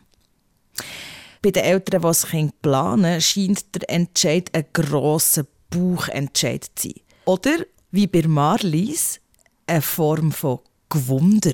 Bei 1.42 1.52
den 1.52 1.64
Eltern, 1.64 2.02
die 2.02 2.08
das 2.08 2.28
Kind 2.28 2.62
planen, 2.62 3.22
scheint 3.22 3.76
der 3.76 3.90
Entscheid 3.90 4.50
ein 4.54 4.66
grosser 4.74 5.46
Bauchentscheid 5.70 6.70
zu 6.76 6.90
sein. 6.90 7.02
Oder, 7.26 7.66
wie 7.92 8.08
bei 8.08 8.28
Marlies, 8.28 9.20
eine 9.66 9.82
Form 9.82 10.32
von 10.32 10.60
Gewunder. 10.90 11.54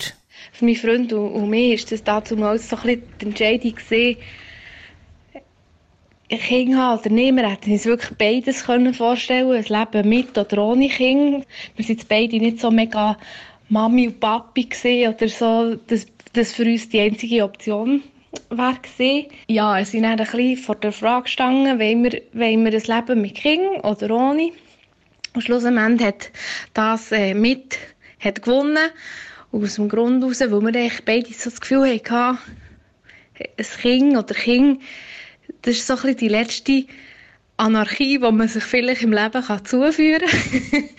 Für 0.52 0.66
meinen 0.66 0.76
Freund 0.76 1.14
und, 1.14 1.50
mich 1.50 1.74
ist 1.74 1.92
das 1.92 2.04
dazu 2.04 2.36
mal 2.36 2.58
so 2.60 2.76
ein 2.76 2.82
bisschen 2.82 3.04
die 3.20 3.26
Entscheidung 3.26 3.76
gewesen, 6.34 6.40
ein 6.40 6.40
Kind 6.40 6.76
haben 6.76 7.00
oder 7.00 7.10
nicht. 7.10 7.36
Wir 7.36 7.50
hätten 7.50 7.72
uns 7.72 7.86
wirklich 7.86 8.18
beides 8.18 8.66
können 8.66 8.96
ein 8.96 9.64
Leben 9.64 10.10
mit 10.10 10.38
oder 10.38 10.64
ohne 10.64 10.90
Kind. 10.90 11.46
Wir 11.76 11.86
sind 11.86 12.08
beide 12.08 12.38
nicht 12.38 12.60
so 12.60 12.72
mega 12.72 13.18
Mami 13.70 14.08
und 14.08 14.20
Papi 14.20 14.68
oder 15.08 15.28
so, 15.28 15.76
dass 15.88 16.06
das 16.34 16.54
für 16.54 16.64
uns 16.64 16.90
die 16.90 17.00
einzige 17.00 17.44
Option 17.44 18.04
war. 18.50 18.78
Ja, 19.48 19.78
wir 19.78 19.86
sind 19.86 20.04
dann 20.04 20.12
ein 20.12 20.18
bisschen 20.18 20.58
vor 20.58 20.76
der 20.76 20.92
Frage 20.92 21.24
gestanden, 21.24 21.80
wollen 21.80 22.04
wir, 22.04 22.22
wollen 22.34 22.66
wir 22.66 22.74
ein 22.74 23.06
Leben 23.06 23.22
mit 23.22 23.36
Kind 23.36 23.84
oder 23.84 24.16
ohne? 24.16 24.52
Und 25.36 25.42
schlussendlich 25.42 26.08
hat 26.08 26.32
das 26.74 27.12
äh, 27.12 27.34
mit 27.34 27.78
hat 28.20 28.42
gewonnen. 28.42 28.90
Aus 29.52 29.76
dem 29.76 29.88
Grund 29.88 30.24
heraus, 30.24 30.40
weil 30.42 30.74
wir 30.74 30.92
beide 31.06 31.34
so 31.34 31.50
das 31.50 31.62
Gefühl 31.62 31.88
hatten, 31.88 32.40
ein 33.40 33.66
Kind 33.82 34.18
oder 34.18 34.34
Kind 34.34 34.82
das 35.64 35.76
ist 35.76 35.88
so 35.88 35.96
ein 35.96 36.16
die 36.16 36.28
letzte 36.28 36.86
Anarchie, 37.58 38.18
die 38.20 38.32
man 38.32 38.48
sich 38.48 38.64
vielleicht 38.64 39.04
im 39.04 39.14
Leben 39.14 39.44
kann 39.44 39.64
zuführen 39.64 40.28
kann. 40.28 40.90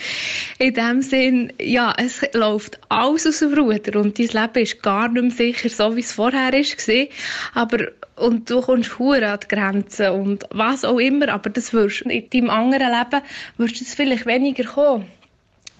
In 0.58 0.74
dem 0.74 1.02
Sinn, 1.02 1.52
ja, 1.60 1.92
es 1.98 2.22
läuft 2.32 2.78
alles 2.88 3.26
aus 3.26 3.40
dem 3.40 3.54
Ruder 3.54 4.00
und 4.00 4.18
dein 4.18 4.28
Leben 4.28 4.62
ist 4.62 4.82
gar 4.82 5.08
nicht 5.08 5.22
mehr 5.22 5.30
sicher, 5.32 5.68
so 5.68 5.96
wie 5.96 6.00
es 6.00 6.12
vorher 6.12 6.52
war. 6.52 7.06
Aber, 7.54 7.88
und 8.16 8.48
du 8.48 8.60
kommst 8.60 8.98
hure 8.98 9.28
an 9.28 9.40
die 9.42 9.48
Grenzen 9.48 10.10
und 10.10 10.44
was 10.50 10.84
auch 10.84 10.98
immer, 10.98 11.28
aber 11.28 11.50
das 11.50 11.72
wirst, 11.72 12.02
in 12.02 12.30
deinem 12.30 12.50
anderen 12.50 12.92
Leben 12.92 13.24
wirst 13.58 13.80
du 13.80 13.84
es 13.84 13.94
vielleicht 13.94 14.26
weniger 14.26 14.64
kommen. 14.64 15.06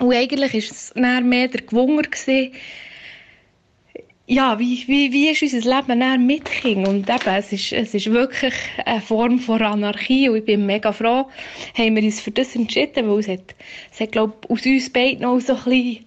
Und 0.01 0.13
eigentlich 0.13 0.53
war 0.53 0.59
es 0.59 0.93
mehr 1.25 1.49
der 1.49 1.63
Gewunger, 1.63 2.03
gewesen, 2.03 2.53
ja, 4.27 4.59
wie, 4.59 4.83
wie, 4.87 5.13
wie 5.13 5.29
ist 5.29 5.43
unser 5.43 5.77
Leben 5.77 6.01
dann 6.01 6.27
mit 6.27 6.47
Kindern? 6.47 6.97
Und 6.97 7.11
eben, 7.11 7.35
es 7.37 7.53
ist, 7.53 7.73
es 7.73 7.93
ist 7.93 8.11
wirklich 8.11 8.55
eine 8.85 9.01
Form 9.01 9.39
von 9.39 9.61
Anarchie 9.61 10.31
und 10.31 10.37
ich 10.37 10.45
bin 10.47 10.65
mega 10.65 10.93
froh, 10.93 11.29
haben 11.77 11.97
wir 11.97 12.03
uns 12.03 12.21
für 12.21 12.31
das 12.31 12.57
entschieden, 12.57 13.09
weil 13.09 13.19
es 13.19 13.29
hat, 13.29 13.55
es 13.93 14.01
hat 14.01 14.13
glaube 14.13 14.35
aus 14.49 14.65
uns 14.65 14.91
beiden 14.91 15.27
auch 15.27 15.41
so 15.41 15.55
ein 15.55 15.65
bisschen, 15.65 16.07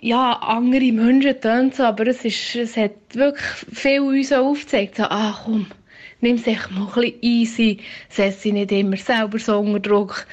ja, 0.00 0.32
andere 0.34 0.92
Menschen 0.92 1.40
tönt 1.40 1.74
so, 1.74 1.82
aber 1.82 2.06
es, 2.06 2.24
ist, 2.24 2.54
es 2.54 2.76
hat 2.76 2.92
wirklich 3.14 3.44
viel 3.72 4.00
uns 4.00 4.32
aufgezeigt, 4.32 4.96
so, 4.96 5.02
ah 5.04 5.36
komm, 5.44 5.66
nimm 6.20 6.36
es 6.36 6.46
echt 6.46 6.70
mal 6.70 6.86
ein 6.86 6.92
bisschen 6.94 7.18
easy, 7.20 7.78
setz 8.08 8.42
dich 8.42 8.52
nicht 8.52 8.70
immer 8.70 8.96
selber 8.96 9.40
so 9.40 9.58
unter 9.58 9.80
Druck, 9.80 10.24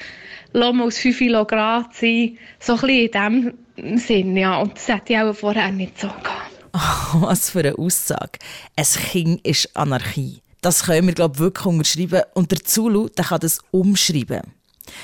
lass 0.52 0.72
mal 0.72 0.86
aus 0.86 0.98
5 0.98 1.18
Grad 1.48 1.94
sein, 1.94 2.38
so 2.60 2.74
ein 2.74 2.80
bisschen 2.80 3.34
in 3.34 3.54
dem 3.82 3.98
Sinn, 3.98 4.36
ja, 4.36 4.60
und 4.60 4.76
das 4.76 4.86
hätte 4.86 5.14
ich 5.14 5.18
auch 5.18 5.34
vorher 5.34 5.72
nicht 5.72 5.98
so 5.98 6.06
gehabt. 6.06 6.57
Was 7.14 7.50
für 7.50 7.60
eine 7.60 7.78
Aussage. 7.78 8.38
Ein 8.76 8.84
Kind 8.84 9.46
ist 9.46 9.76
Anarchie. 9.76 10.40
Das 10.60 10.84
können 10.84 11.06
wir, 11.06 11.14
glaube 11.14 11.34
ich, 11.36 11.40
wirklich 11.40 11.66
unterschreiben. 11.66 12.22
Und 12.34 12.50
der 12.50 12.64
Zulu 12.64 13.08
der 13.08 13.26
kann 13.26 13.40
das 13.40 13.60
umschreiben. 13.70 14.42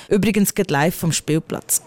Übrigens 0.08 0.54
geht 0.54 0.70
live 0.70 0.94
vom 0.94 1.12
Spielplatz. 1.12 1.82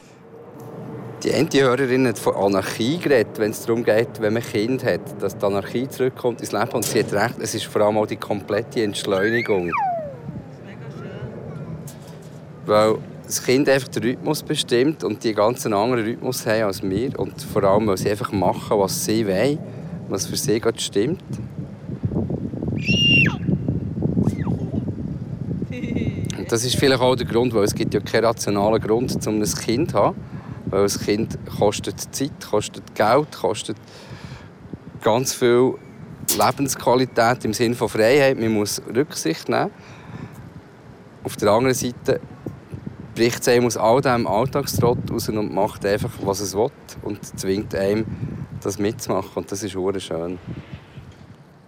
Die 1.23 1.33
eine 1.33 1.49
Hörerin 1.51 2.07
hat 2.07 2.19
von 2.19 2.35
Anarchie 2.35 2.99
geredet, 2.99 3.39
wenn 3.39 3.49
es 3.49 3.61
darum 3.61 3.83
geht, 3.83 4.21
wenn 4.21 4.33
man 4.33 4.43
Kind 4.43 4.83
hat, 4.83 5.01
dass 5.19 5.35
die 5.35 5.45
Anarchie 5.45 5.87
zurückkommt 5.89 6.41
ins 6.41 6.51
Leben. 6.51 6.69
Und 6.71 6.85
sie 6.85 6.99
hat 6.99 7.11
recht, 7.11 7.35
es 7.41 7.55
ist 7.55 7.65
vor 7.65 7.81
allem 7.81 7.97
auch 7.97 8.05
die 8.05 8.17
komplette 8.17 8.83
Entschleunigung. 8.83 9.71
Weil 12.67 12.97
das 13.25 13.43
Kind 13.43 13.67
einfach 13.67 13.87
den 13.87 14.03
Rhythmus 14.03 14.43
bestimmt 14.43 15.03
und 15.03 15.23
die 15.23 15.33
ganz 15.33 15.65
einen 15.65 15.73
anderen 15.73 16.05
Rhythmus 16.05 16.45
haben 16.45 16.63
als 16.63 16.83
wir. 16.83 17.19
Und 17.19 17.41
vor 17.41 17.63
allem, 17.63 17.87
weil 17.87 17.97
sie 17.97 18.11
einfach 18.11 18.31
machen, 18.31 18.77
was 18.77 19.03
sie 19.03 19.25
wollen, 19.27 19.57
was 20.09 20.25
für 20.25 20.37
sie 20.37 20.59
gerade 20.59 20.79
stimmt. 20.79 21.23
Und 26.37 26.51
das 26.51 26.63
ist 26.63 26.77
vielleicht 26.77 27.01
auch 27.01 27.15
der 27.15 27.27
Grund, 27.27 27.53
weil 27.53 27.63
es 27.63 27.75
gibt 27.75 27.93
ja 27.93 27.99
keinen 27.99 28.25
rationalen 28.25 28.81
Grund, 28.81 29.27
um 29.27 29.41
ein 29.41 29.43
Kind 29.43 29.91
zu 29.91 29.97
haben. 29.97 30.17
Weil 30.67 30.83
ein 30.83 30.89
Kind 30.89 31.37
kostet 31.57 31.99
Zeit, 32.13 32.31
kostet 32.49 32.95
Geld, 32.95 33.31
kostet 33.31 33.77
ganz 35.01 35.33
viel 35.33 35.75
Lebensqualität 36.37 37.45
im 37.45 37.53
Sinne 37.53 37.75
von 37.75 37.89
Freiheit. 37.89 38.39
Man 38.39 38.51
muss 38.51 38.81
Rücksicht 38.93 39.49
nehmen. 39.49 39.71
Auf 41.23 41.35
der 41.35 41.51
anderen 41.51 41.73
Seite 41.73 42.19
bricht 43.15 43.41
es 43.41 43.47
einem 43.47 43.65
aus 43.65 43.77
all 43.77 44.01
diesem 44.01 44.27
Alltagstrott 44.27 45.11
raus 45.11 45.27
und 45.29 45.53
macht 45.53 45.85
einfach, 45.85 46.11
was 46.21 46.39
es 46.39 46.55
will 46.55 46.69
und 47.01 47.25
zwingt 47.39 47.73
einem, 47.73 48.05
das 48.61 48.77
mitzumachen. 48.79 49.31
Und 49.35 49.51
das 49.51 49.63
ist 49.63 49.73
sehr 49.73 49.99
schön. 49.99 50.39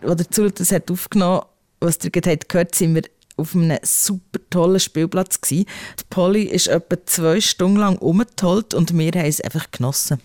Als 0.02 0.16
der 0.16 0.32
Zulu 0.32 0.50
das 0.50 0.72
hat 0.72 0.90
aufgenommen 0.90 1.42
was 1.82 1.98
ihr 2.04 2.12
gerade 2.12 2.46
gehört 2.46 2.76
sind 2.76 2.96
wir 2.96 3.04
auf 3.38 3.56
einem 3.56 3.80
super 3.84 4.40
tollen 4.50 4.80
Spielplatz. 4.80 5.40
Gewesen. 5.40 5.66
Die 6.00 6.04
Polly 6.10 6.44
ist 6.44 6.68
etwa 6.68 6.98
zwei 7.06 7.40
Stunden 7.40 7.78
lang 7.78 7.98
umgetollt 7.98 8.74
und 8.74 8.98
wir 8.98 9.12
haben 9.12 9.26
es 9.26 9.42
einfach 9.42 9.72
genossen. 9.72 10.20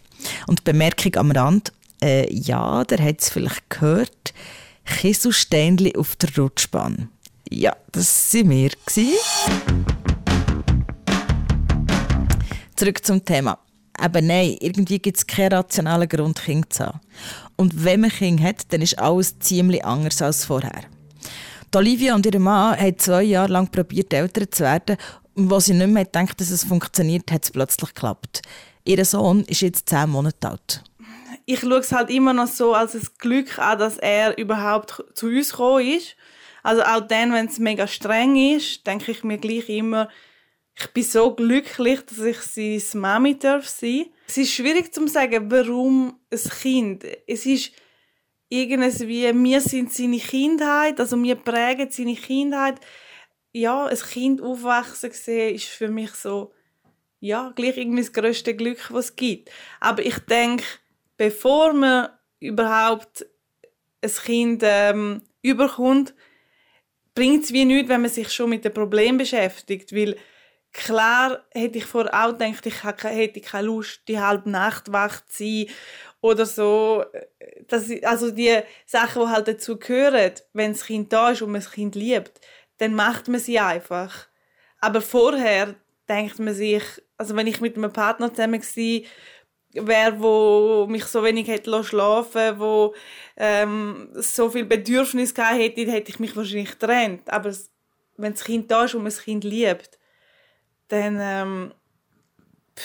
Und 0.46 0.64
Bemerkung 0.64 1.14
am 1.16 1.30
Rand, 1.30 1.72
äh, 2.02 2.32
ja, 2.34 2.84
der 2.84 3.02
hat 3.02 3.20
es 3.20 3.30
vielleicht 3.30 3.70
gehört, 3.70 4.34
Kieselsteinchen 4.84 5.96
auf 5.96 6.16
der 6.16 6.36
Rutschbahn. 6.36 7.08
Ja, 7.48 7.76
das 7.92 8.34
waren 8.34 8.50
wir. 8.50 8.70
Gewesen. 8.84 9.12
Zurück 12.74 13.04
zum 13.04 13.24
Thema. 13.24 13.63
Aber 13.98 14.20
nein, 14.20 14.56
irgendwie 14.60 14.98
gibt 14.98 15.16
es 15.16 15.26
keinen 15.26 15.52
rationalen 15.52 16.08
Grund, 16.08 16.42
Kinder 16.42 16.68
zu 16.70 16.86
haben. 16.86 17.00
Und 17.56 17.84
wenn 17.84 18.00
man 18.00 18.10
Kinder 18.10 18.42
hat, 18.44 18.72
dann 18.72 18.82
ist 18.82 18.98
alles 18.98 19.38
ziemlich 19.38 19.84
anders 19.84 20.20
als 20.20 20.44
vorher. 20.44 20.82
Die 21.72 21.78
Olivia 21.78 22.14
und 22.14 22.26
ihr 22.26 22.38
Mann 22.38 22.78
haben 22.78 22.98
zwei 22.98 23.22
Jahre 23.22 23.52
lang 23.52 23.68
probiert, 23.68 24.12
Eltern 24.12 24.50
zu 24.50 24.62
werden. 24.64 24.96
Und 25.34 25.52
als 25.52 25.66
sie 25.66 25.74
nicht 25.74 25.88
mehr 25.88 26.04
gedacht 26.04 26.40
dass 26.40 26.50
es 26.50 26.64
funktioniert, 26.64 27.30
hat 27.32 27.44
es 27.44 27.50
plötzlich 27.50 27.94
geklappt. 27.94 28.42
Ihr 28.84 29.04
Sohn 29.04 29.44
ist 29.44 29.62
jetzt 29.62 29.88
zehn 29.88 30.10
Monate 30.10 30.50
alt. 30.50 30.84
Ich 31.46 31.60
schaue 31.60 31.78
es 31.78 31.92
halt 31.92 32.10
immer 32.10 32.32
noch 32.32 32.46
so 32.46 32.74
als 32.74 32.94
ein 32.94 33.06
Glück 33.18 33.58
an, 33.58 33.78
dass 33.78 33.98
er 33.98 34.38
überhaupt 34.38 35.02
zu 35.14 35.26
uns 35.26 35.50
gekommen 35.50 35.86
ist. 35.86 36.16
Also 36.62 36.82
auch 36.82 37.00
dann, 37.00 37.32
wenn 37.32 37.46
es 37.46 37.58
mega 37.58 37.86
streng 37.86 38.36
ist, 38.36 38.86
denke 38.86 39.12
ich 39.12 39.24
mir 39.24 39.38
gleich 39.38 39.68
immer, 39.68 40.08
ich 40.76 40.88
bin 40.88 41.04
so 41.04 41.34
glücklich, 41.34 42.00
dass 42.02 42.18
ich 42.18 42.40
sein 42.82 43.00
Mami 43.00 43.38
darf 43.38 43.68
sein. 43.68 44.06
Es 44.26 44.36
ist 44.36 44.52
schwierig 44.52 44.92
zu 44.92 45.06
sagen, 45.06 45.50
warum 45.50 46.18
ein 46.30 46.50
Kind. 46.60 47.04
Es 47.26 47.46
ist 47.46 47.72
irgendwas 48.48 49.00
wie, 49.00 49.32
wir 49.32 49.60
sind 49.60 49.92
seine 49.92 50.18
Kindheit, 50.18 50.98
also 50.98 51.20
wir 51.22 51.36
prägen 51.36 51.90
seine 51.90 52.16
Kindheit. 52.16 52.80
Ja, 53.52 53.86
ein 53.86 53.96
Kind 53.96 54.42
aufwachsen 54.42 55.12
sehen, 55.12 55.54
ist 55.54 55.66
für 55.66 55.88
mich 55.88 56.10
so, 56.12 56.52
ja, 57.20 57.52
gleich 57.54 57.76
irgendwie 57.76 58.02
das 58.02 58.12
grösste 58.12 58.54
Glück, 58.56 58.92
was 58.92 59.06
es 59.06 59.16
gibt. 59.16 59.50
Aber 59.78 60.04
ich 60.04 60.18
denke, 60.20 60.64
bevor 61.16 61.72
man 61.72 62.08
überhaupt 62.40 63.24
ein 64.02 64.10
Kind 64.10 64.62
ähm, 64.64 65.22
überkommt, 65.40 66.14
bringt 67.14 67.44
es 67.44 67.52
wie 67.52 67.64
nichts, 67.64 67.88
wenn 67.88 68.02
man 68.02 68.10
sich 68.10 68.32
schon 68.32 68.50
mit 68.50 68.64
dem 68.64 68.74
Problem 68.74 69.16
beschäftigt, 69.16 69.94
weil 69.94 70.16
Klar 70.74 71.44
hätte 71.52 71.78
ich 71.78 71.86
vorher 71.86 72.12
auch 72.12 72.36
gedacht, 72.36 72.66
ich 72.66 72.82
hätte 72.82 73.40
keine 73.40 73.68
Lust, 73.68 74.00
die 74.08 74.18
halbe 74.18 74.50
Nacht 74.50 74.92
wach 74.92 75.24
zu 75.26 75.44
sein 75.44 75.66
oder 76.20 76.44
so. 76.44 77.04
Das, 77.68 77.88
also 78.02 78.32
die 78.32 78.58
Sachen, 78.84 79.22
die 79.22 79.28
halt 79.28 79.46
dazu 79.46 79.78
gehören, 79.78 80.32
wenn 80.52 80.72
das 80.72 80.84
Kind 80.84 81.12
da 81.12 81.30
ist 81.30 81.42
und 81.42 81.52
man 81.52 81.60
das 81.60 81.70
Kind 81.70 81.94
liebt, 81.94 82.40
dann 82.78 82.92
macht 82.94 83.28
man 83.28 83.38
sie 83.38 83.60
einfach. 83.60 84.26
Aber 84.80 85.00
vorher 85.00 85.76
denkt 86.08 86.40
man 86.40 86.54
sich, 86.54 86.82
also 87.18 87.36
wenn 87.36 87.46
ich 87.46 87.60
mit 87.60 87.76
einem 87.76 87.92
Partner 87.92 88.34
zusammen 88.34 88.60
war, 88.60 89.86
wer 89.86 90.20
wo 90.20 90.86
mich 90.88 91.04
so 91.04 91.22
wenig 91.22 91.46
hätte 91.46 91.84
schlafen 91.84 92.58
wo 92.58 92.94
ähm, 93.36 94.08
so 94.14 94.50
viel 94.50 94.64
Bedürfnis 94.64 95.34
gehabt 95.34 95.58
hätte, 95.58 95.90
hätte 95.90 96.10
ich 96.10 96.18
mich 96.18 96.34
wahrscheinlich 96.36 96.72
getrennt. 96.72 97.30
Aber 97.30 97.52
wenn 98.16 98.32
das 98.32 98.42
Kind 98.42 98.70
da 98.72 98.84
ist 98.86 98.94
und 98.94 99.02
man 99.04 99.12
das 99.12 99.22
Kind 99.22 99.44
liebt, 99.44 100.00
dann 100.94 101.18
ähm, 101.20 101.72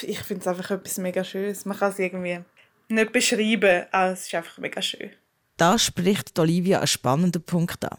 ich 0.02 0.20
finde 0.20 0.42
es 0.42 0.48
einfach 0.48 0.72
etwas 0.72 0.98
mega 0.98 1.24
Schönes. 1.24 1.66
Man 1.66 1.78
kann 1.78 1.92
es 1.92 2.00
irgendwie 2.00 2.40
nicht 2.90 3.12
beschreiben, 3.12 3.86
aber 3.92 4.12
es 4.12 4.28
ist 4.28 4.36
einfach 4.36 4.58
mega 4.58 4.82
schön. 4.82 5.12
Da 5.58 5.78
spricht 5.78 6.38
Olivia 6.40 6.78
einen 6.78 6.88
spannenden 6.88 7.44
Punkt 7.44 7.84
an. 7.84 7.98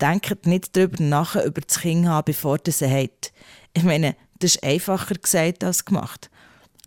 Denkt 0.00 0.46
nicht 0.46 0.76
darüber 0.76 1.02
nach, 1.02 1.34
über 1.36 1.60
das 1.60 1.80
Kind 1.80 2.06
haben, 2.06 2.24
bevor 2.24 2.58
ihr 2.64 2.72
sie 2.72 2.88
habt. 2.88 3.32
Ich 3.74 3.82
meine, 3.82 4.14
das 4.38 4.54
ist 4.54 4.64
einfacher 4.64 5.14
gesagt 5.14 5.64
als 5.64 5.84
gemacht. 5.84 6.30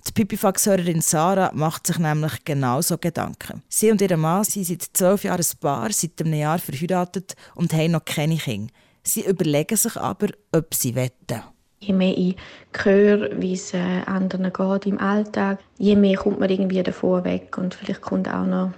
Die 0.07 0.11
Pipifax-Hörerin 0.11 1.01
Sarah 1.01 1.51
macht 1.53 1.87
sich 1.87 1.97
nämlich 1.97 2.43
genauso 2.43 2.97
Gedanken. 2.97 3.63
Sie 3.69 3.91
und 3.91 4.01
ihr 4.01 4.17
Mann 4.17 4.43
sind 4.43 4.65
seit 4.65 4.83
zwölf 4.93 5.23
Jahren 5.23 5.41
ein 5.41 5.59
Paar, 5.59 5.91
seit 5.91 6.21
einem 6.21 6.33
Jahr 6.33 6.59
verheiratet 6.59 7.35
und 7.55 7.73
haben 7.73 7.91
noch 7.91 8.05
keine 8.05 8.37
Kinder. 8.37 8.73
Sie 9.03 9.25
überlegen 9.25 9.77
sich 9.77 9.95
aber, 9.97 10.27
ob 10.51 10.73
sie 10.73 10.95
wetten. 10.95 11.43
Je 11.85 11.93
mehr 11.93 12.17
ich 12.17 12.35
höre, 12.75 13.41
wie 13.41 13.53
es 13.53 13.73
äh, 13.73 14.01
anderen 14.05 14.51
geht 14.51 14.85
im 14.85 14.99
Alltag, 14.99 15.59
je 15.77 15.95
mehr 15.95 16.17
kommt 16.17 16.39
man 16.39 16.49
irgendwie 16.49 16.81
davon 16.81 17.23
weg. 17.23 17.57
Und 17.57 17.73
vielleicht 17.73 18.01
kommt 18.01 18.27
auch 18.27 18.45
noch 18.45 18.71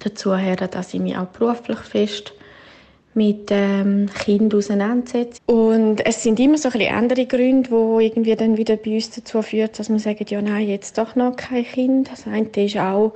dazu 0.00 0.36
her, 0.36 0.56
dass 0.56 0.94
ich 0.94 1.00
mich 1.00 1.16
auch 1.16 1.26
beruflich 1.26 1.78
fest 1.78 2.32
mit 3.14 3.48
ähm, 3.50 4.08
Kindern 4.24 4.58
auseinandersetze. 4.58 5.40
Und 5.46 6.06
es 6.06 6.22
sind 6.22 6.38
immer 6.38 6.58
so 6.58 6.68
ein 6.68 6.94
andere 6.94 7.26
Gründe, 7.26 7.68
die 7.70 8.04
irgendwie 8.04 8.36
dann 8.36 8.56
wieder 8.56 8.76
bei 8.76 8.94
uns 8.94 9.10
dazu 9.10 9.42
führen, 9.42 9.70
dass 9.76 9.88
man 9.88 9.98
sagt, 9.98 10.30
ja 10.30 10.40
nein, 10.40 10.68
jetzt 10.68 10.96
doch 10.96 11.16
noch 11.16 11.34
kein 11.36 11.64
Kind. 11.64 12.10
Das 12.10 12.26
eine 12.26 12.48
ist 12.54 12.76
auch, 12.76 13.14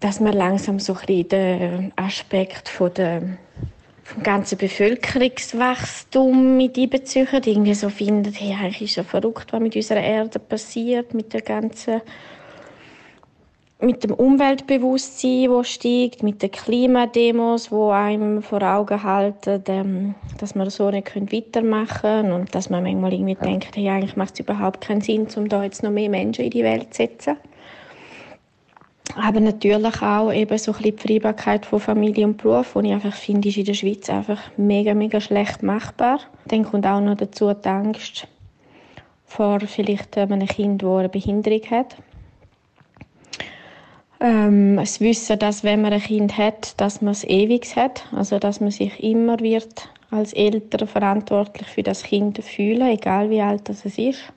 dass 0.00 0.20
man 0.20 0.34
langsam 0.34 0.78
so 0.78 0.94
ein 1.06 1.28
den 1.28 1.92
Aspekt 1.96 2.68
von 2.68 2.92
der 2.92 3.22
vom 4.06 4.22
ganzen 4.22 4.56
Bevölkerungswachstum 4.56 6.56
mit 6.56 6.78
einbeziehen. 6.78 7.26
Irgendwie 7.32 7.74
so 7.74 7.88
findet, 7.88 8.40
hey, 8.40 8.54
eigentlich 8.54 8.82
ist 8.82 8.96
ja 8.96 9.02
verrückt, 9.02 9.52
was 9.52 9.60
mit 9.60 9.74
unserer 9.74 10.02
Erde 10.02 10.38
passiert, 10.38 11.12
mit 11.12 11.32
der 11.32 11.42
ganzen 11.42 12.00
mit 13.78 14.04
dem 14.04 14.14
Umweltbewusstsein, 14.14 15.50
das 15.50 15.68
steigt, 15.68 16.22
mit 16.22 16.40
den 16.40 16.50
Klimademos, 16.50 17.70
wo 17.70 17.90
einem 17.90 18.42
vor 18.42 18.62
Augen 18.62 19.02
halten, 19.02 19.62
ähm, 19.66 20.14
dass 20.38 20.54
wir 20.54 20.70
so 20.70 20.90
nicht 20.90 21.14
weitermachen 21.14 22.00
können 22.00 22.32
und 22.32 22.54
dass 22.54 22.70
man 22.70 22.84
manchmal 22.84 23.12
irgendwie 23.12 23.34
denkt, 23.34 23.76
hey, 23.76 23.90
eigentlich 23.90 24.16
macht 24.16 24.34
es 24.34 24.40
überhaupt 24.40 24.80
keinen 24.80 25.02
Sinn, 25.02 25.26
um 25.36 25.50
da 25.50 25.62
jetzt 25.62 25.82
noch 25.82 25.90
mehr 25.90 26.08
Menschen 26.08 26.46
in 26.46 26.52
die 26.52 26.64
Welt 26.64 26.94
zu 26.94 27.02
setzen. 27.02 27.36
Aber 29.16 29.40
natürlich 29.40 30.02
auch 30.02 30.30
eben 30.30 30.58
so 30.58 30.72
ein 30.72 30.76
bisschen 30.76 30.96
die 30.96 31.02
Vereinbarkeit 31.02 31.64
von 31.64 31.80
Familie 31.80 32.26
und 32.26 32.36
Beruf, 32.36 32.74
die 32.74 32.88
ich 32.88 32.92
einfach 32.92 33.14
finde, 33.14 33.48
ist 33.48 33.56
in 33.56 33.64
der 33.64 33.74
Schweiz 33.74 34.10
einfach 34.10 34.40
mega, 34.58 34.92
mega 34.92 35.20
schlecht 35.20 35.62
machbar. 35.62 36.20
Dann 36.46 36.64
kommt 36.64 36.86
auch 36.86 37.00
noch 37.00 37.16
dazu 37.16 37.52
die 37.52 37.68
Angst 37.68 38.28
vor 39.24 39.60
vielleicht 39.60 40.18
einem 40.18 40.46
Kind, 40.46 40.82
das 40.82 40.98
eine 40.98 41.08
Behinderung 41.08 41.62
hat. 41.70 41.96
Ähm, 44.20 44.76
das 44.76 45.00
Wissen, 45.00 45.38
dass 45.38 45.64
wenn 45.64 45.82
man 45.82 45.94
ein 45.94 46.00
Kind 46.00 46.36
hat, 46.36 46.78
dass 46.80 47.00
man 47.00 47.12
es 47.12 47.24
ewig 47.24 47.74
hat, 47.74 48.04
also 48.12 48.38
dass 48.38 48.60
man 48.60 48.70
sich 48.70 49.02
immer 49.02 49.40
wird 49.40 49.88
als 50.10 50.32
Eltern 50.34 50.86
verantwortlich 50.86 51.66
für 51.66 51.82
das 51.82 52.02
Kind 52.02 52.42
fühlen, 52.42 52.88
egal 52.88 53.30
wie 53.30 53.40
alt 53.40 53.68
es 53.68 53.84
ist. 53.84 54.32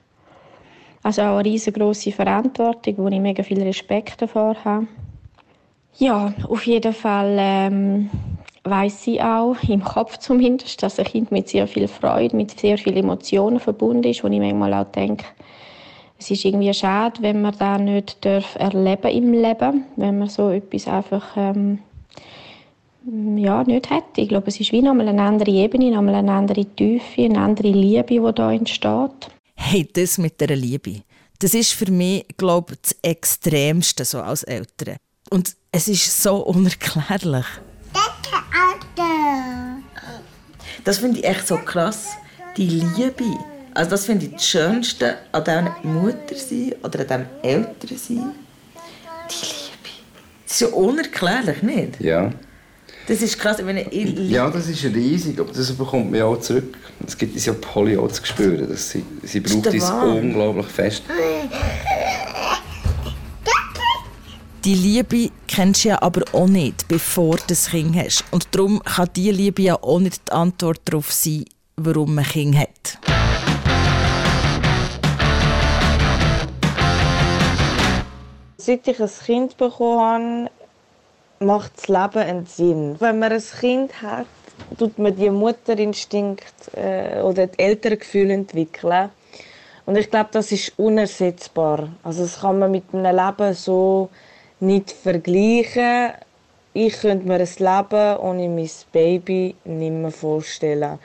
Also 1.02 1.22
auch 1.22 1.38
eine 1.38 1.44
riesengroße 1.44 2.12
Verantwortung, 2.12 2.94
wo 2.98 3.08
ich 3.08 3.20
mega 3.20 3.42
viel 3.42 3.62
Respekt 3.62 4.20
davor 4.20 4.56
habe. 4.64 4.86
Ja, 5.98 6.32
auf 6.48 6.66
jeden 6.66 6.92
Fall 6.92 7.36
ähm, 7.38 8.10
weiß 8.64 9.06
ich 9.06 9.22
auch, 9.22 9.56
im 9.68 9.82
Kopf 9.82 10.18
zumindest, 10.18 10.82
dass 10.82 10.98
ein 10.98 11.06
Kind 11.06 11.32
mit 11.32 11.48
sehr 11.48 11.66
viel 11.66 11.88
Freude, 11.88 12.36
mit 12.36 12.58
sehr 12.58 12.78
vielen 12.78 12.98
Emotionen 12.98 13.60
verbunden 13.60 14.04
ist, 14.04 14.22
wo 14.22 14.28
ich 14.28 14.38
manchmal 14.38 14.74
auch 14.74 14.90
denke, 14.92 15.24
es 16.18 16.30
ist 16.30 16.44
irgendwie 16.44 16.72
schade, 16.74 17.22
wenn 17.22 17.40
man 17.40 17.56
das 17.58 17.80
nicht 17.80 18.24
darf 18.24 18.54
erleben 18.56 19.10
im 19.10 19.32
Leben, 19.32 19.84
wenn 19.96 20.18
man 20.18 20.28
so 20.28 20.50
etwas 20.50 20.86
einfach 20.86 21.26
ähm, 21.36 21.78
ja, 23.36 23.64
nicht 23.64 23.88
hat. 23.88 24.04
Ich 24.16 24.28
glaube, 24.28 24.48
es 24.48 24.60
ist 24.60 24.72
wie 24.72 24.82
nochmal 24.82 25.08
eine 25.08 25.22
andere 25.22 25.50
Ebene, 25.50 25.90
nochmal 25.90 26.16
eine 26.16 26.32
andere 26.32 26.66
Tiefe, 26.66 27.22
eine 27.22 27.38
andere 27.40 27.68
Liebe, 27.68 28.04
die 28.04 28.32
da 28.34 28.52
entsteht. 28.52 29.30
Hey, 29.62 29.88
das 29.92 30.18
mit 30.18 30.40
der 30.40 30.56
Liebe, 30.56 31.02
das 31.38 31.54
ist 31.54 31.74
für 31.74 31.90
mich, 31.90 32.26
glaube 32.36 32.74
ich, 32.74 32.80
das 32.80 32.96
Extremste 33.02 34.04
so 34.04 34.20
als 34.20 34.42
Eltern. 34.42 34.96
Und 35.30 35.54
es 35.70 35.86
ist 35.86 36.22
so 36.22 36.38
unerklärlich. 36.38 37.46
Das 40.82 40.98
finde 40.98 41.20
ich 41.20 41.24
echt 41.24 41.46
so 41.46 41.56
krass. 41.58 42.08
Die 42.56 42.66
Liebe 42.66 43.38
also 43.74 43.90
das 43.90 44.06
finde 44.06 44.26
ich 44.26 44.32
das 44.32 44.48
Schönste 44.48 45.18
an 45.32 45.44
diesem 45.44 45.94
Mutter 45.94 46.34
sein 46.34 46.74
oder 46.82 47.00
an 47.00 47.06
diesem 47.06 47.26
Eltern 47.42 47.98
sein. 47.98 48.32
Die 49.30 49.46
Liebe. 49.46 49.96
Das 50.44 50.54
ist 50.54 50.60
ja 50.60 50.68
unerklärlich, 50.68 51.62
nicht? 51.62 52.00
Ja. 52.00 52.32
Das 53.10 53.22
ist 53.22 53.40
krass. 53.40 53.56
Wenn 53.60 53.76
ich, 53.76 54.16
ja, 54.30 54.48
das 54.48 54.68
ist 54.68 54.84
riesig, 54.84 55.40
aber 55.40 55.52
das 55.52 55.72
bekommt 55.72 56.12
mir 56.12 56.24
auch 56.24 56.38
zurück. 56.38 56.78
Es 57.04 57.18
gibt 57.18 57.34
uns 57.34 57.44
ja 57.44 57.52
Polly 57.54 57.98
auch 57.98 58.06
zu 58.06 58.24
spüren. 58.24 58.68
Dass 58.68 58.90
sie, 58.90 59.02
sie 59.24 59.40
braucht 59.40 59.66
es 59.66 59.90
unglaublich 59.90 60.66
fest. 60.66 61.02
Die 64.64 64.74
Liebe 64.74 65.32
kennst 65.48 65.84
du 65.84 65.88
ja 65.88 66.00
aber 66.00 66.22
auch 66.32 66.46
nicht, 66.46 66.86
bevor 66.86 67.36
du 67.48 67.52
ein 67.52 67.70
Kind 67.70 67.96
hast. 67.96 68.24
Und 68.30 68.46
darum 68.52 68.80
kann 68.84 69.08
diese 69.16 69.32
Liebe 69.32 69.62
ja 69.62 69.74
auch 69.74 69.98
nicht 69.98 70.28
die 70.28 70.32
Antwort 70.32 70.80
darauf 70.84 71.10
sein, 71.10 71.46
warum 71.78 72.14
man 72.14 72.24
ein 72.24 72.30
Kind 72.30 72.58
hat. 72.58 72.98
Seit 78.56 78.86
ich 78.86 79.00
ein 79.00 79.10
Kind 79.26 79.56
bekommen 79.56 80.44
habe, 80.44 80.59
macht 81.42 81.72
das 81.78 81.88
Leben 81.88 82.18
einen 82.18 82.46
Sinn. 82.46 82.96
Wenn 82.98 83.18
man 83.18 83.32
ein 83.32 83.42
Kind 83.42 84.02
hat, 84.02 84.26
tut 84.78 84.98
man 84.98 85.16
die 85.16 85.30
Mutterinstinkt 85.30 86.76
äh, 86.76 87.22
oder 87.22 87.46
die 87.46 87.58
Elterngefühle 87.58 88.34
entwickeln. 88.34 89.08
Und 89.86 89.96
ich 89.96 90.10
glaube, 90.10 90.28
das 90.32 90.52
ist 90.52 90.78
unersetzbar. 90.78 91.88
Also 92.02 92.24
das 92.24 92.40
kann 92.40 92.58
man 92.58 92.70
mit 92.70 92.84
einem 92.92 93.16
Leben 93.16 93.54
so 93.54 94.10
nicht 94.60 94.90
vergleichen. 94.90 96.10
Ich 96.74 97.00
könnte 97.00 97.26
mir 97.26 97.36
ein 97.36 97.48
Leben 97.58 98.16
ohne 98.18 98.48
mein 98.48 98.70
Baby 98.92 99.56
nicht 99.64 99.92
mehr 99.92 100.10
vorstellen. 100.10 100.98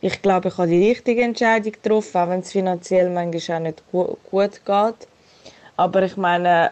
Ich 0.00 0.22
glaube, 0.22 0.48
ich 0.48 0.56
habe 0.56 0.68
die 0.68 0.88
richtige 0.88 1.22
Entscheidung 1.22 1.72
getroffen, 1.72 2.16
auch 2.22 2.28
wenn 2.30 2.40
es 2.40 2.52
finanziell 2.52 3.10
manchmal 3.10 3.58
auch 3.58 3.62
nicht 3.62 3.82
gut 3.90 4.64
geht. 4.64 5.08
Aber 5.76 6.02
ich 6.02 6.16
meine, 6.16 6.70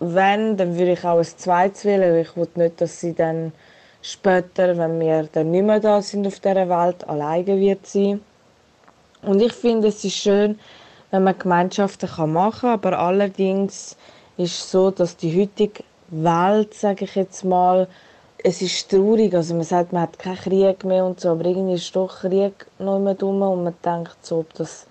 wenn, 0.00 0.56
dann 0.56 0.78
würde 0.78 0.92
ich 0.92 1.04
auch 1.04 1.18
ein 1.18 1.24
zweites 1.24 1.84
wählen, 1.84 2.18
ich 2.20 2.36
will 2.36 2.48
nicht, 2.54 2.80
dass 2.80 3.00
sie 3.00 3.14
dann 3.14 3.52
später, 4.02 4.76
wenn 4.76 5.00
wir 5.00 5.28
dann 5.32 5.50
nicht 5.50 5.64
mehr 5.64 5.80
da 5.80 6.00
sind 6.02 6.26
auf 6.26 6.40
dieser 6.40 6.68
Welt, 6.68 7.08
alleine 7.08 7.58
wird 7.58 7.86
sein. 7.86 8.20
Und 9.22 9.40
ich 9.40 9.52
finde, 9.52 9.88
es 9.88 10.04
ist 10.04 10.14
schön, 10.14 10.58
wenn 11.10 11.24
man 11.24 11.38
Gemeinschaften 11.38 12.08
machen 12.32 12.60
kann, 12.60 12.70
aber 12.70 12.98
allerdings 12.98 13.96
ist 14.36 14.58
es 14.60 14.70
so, 14.70 14.90
dass 14.90 15.16
die 15.16 15.40
heutige 15.40 15.82
Welt, 16.08 16.74
sage 16.74 17.04
ich 17.04 17.14
jetzt 17.16 17.44
mal, 17.44 17.88
es 18.44 18.62
ist 18.62 18.88
traurig, 18.90 19.34
also 19.34 19.54
man 19.54 19.64
sagt, 19.64 19.92
man 19.92 20.02
hat 20.02 20.18
keinen 20.18 20.36
Krieg 20.36 20.84
mehr 20.84 21.04
und 21.04 21.18
so, 21.18 21.30
aber 21.30 21.44
irgendwie 21.44 21.74
ist 21.74 21.94
doch 21.96 22.20
Krieg 22.20 22.66
noch 22.78 22.96
immer 22.96 23.14
dumm 23.14 23.42
und 23.42 23.64
man 23.64 23.74
denkt 23.84 24.16
so, 24.22 24.38
ob 24.38 24.54
das 24.54 24.86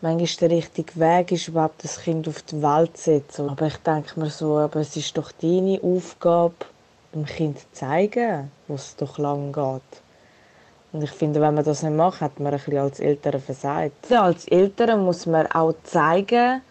manchmal 0.00 0.48
der 0.48 0.58
richtige 0.58 0.96
Weg 0.98 1.32
ist, 1.32 1.48
überhaupt 1.48 1.84
das 1.84 2.00
Kind 2.00 2.26
auf 2.28 2.42
die 2.42 2.62
Welt 2.62 2.96
zu 2.96 3.04
setzen. 3.04 3.48
Aber 3.48 3.66
ich 3.66 3.76
denke 3.78 4.18
mir 4.18 4.30
so, 4.30 4.58
aber 4.58 4.80
es 4.80 4.96
ist 4.96 5.16
doch 5.16 5.32
deine 5.32 5.80
Aufgabe, 5.82 6.54
dem 7.14 7.24
Kind 7.26 7.58
zu 7.58 7.66
zeigen, 7.72 8.50
wo 8.68 8.74
es 8.74 8.96
doch 8.96 9.18
lang 9.18 9.52
geht. 9.52 10.02
Und 10.92 11.02
ich 11.02 11.10
finde, 11.10 11.40
wenn 11.40 11.54
man 11.54 11.64
das 11.64 11.82
nicht 11.82 11.94
macht, 11.94 12.20
hat 12.20 12.40
man 12.40 12.52
ein 12.52 12.58
bisschen 12.58 12.78
als 12.78 12.98
Eltern 12.98 13.40
versagt. 13.40 14.12
Als 14.12 14.46
Eltern 14.48 15.04
muss 15.04 15.26
man 15.26 15.46
auch 15.48 15.74
zeigen, 15.84 16.62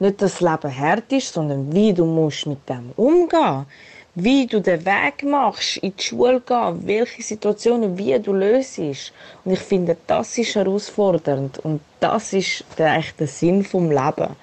nicht, 0.00 0.22
dass 0.22 0.38
das 0.38 0.40
Leben 0.40 0.78
hart 0.78 1.12
ist, 1.12 1.32
sondern 1.32 1.72
wie 1.72 1.92
du 1.92 2.04
musst 2.04 2.46
mit 2.46 2.68
dem 2.68 2.92
umgehen 2.96 3.58
musst 3.58 3.97
wie 4.22 4.46
du 4.46 4.60
den 4.60 4.84
Weg 4.84 5.22
machst, 5.24 5.76
in 5.78 5.94
die 5.96 6.02
Schule 6.02 6.40
gehen, 6.40 6.86
welche 6.86 7.22
Situationen, 7.22 7.96
wie 7.96 8.18
du 8.18 8.32
löst. 8.32 8.78
Und 8.78 9.52
ich 9.52 9.60
finde, 9.60 9.96
das 10.06 10.36
ist 10.38 10.54
herausfordernd 10.54 11.58
und 11.58 11.80
das 12.00 12.32
ist 12.32 12.64
der 12.76 12.96
echte 12.96 13.26
Sinn 13.26 13.64
vom 13.64 13.90
Leben. 13.90 14.34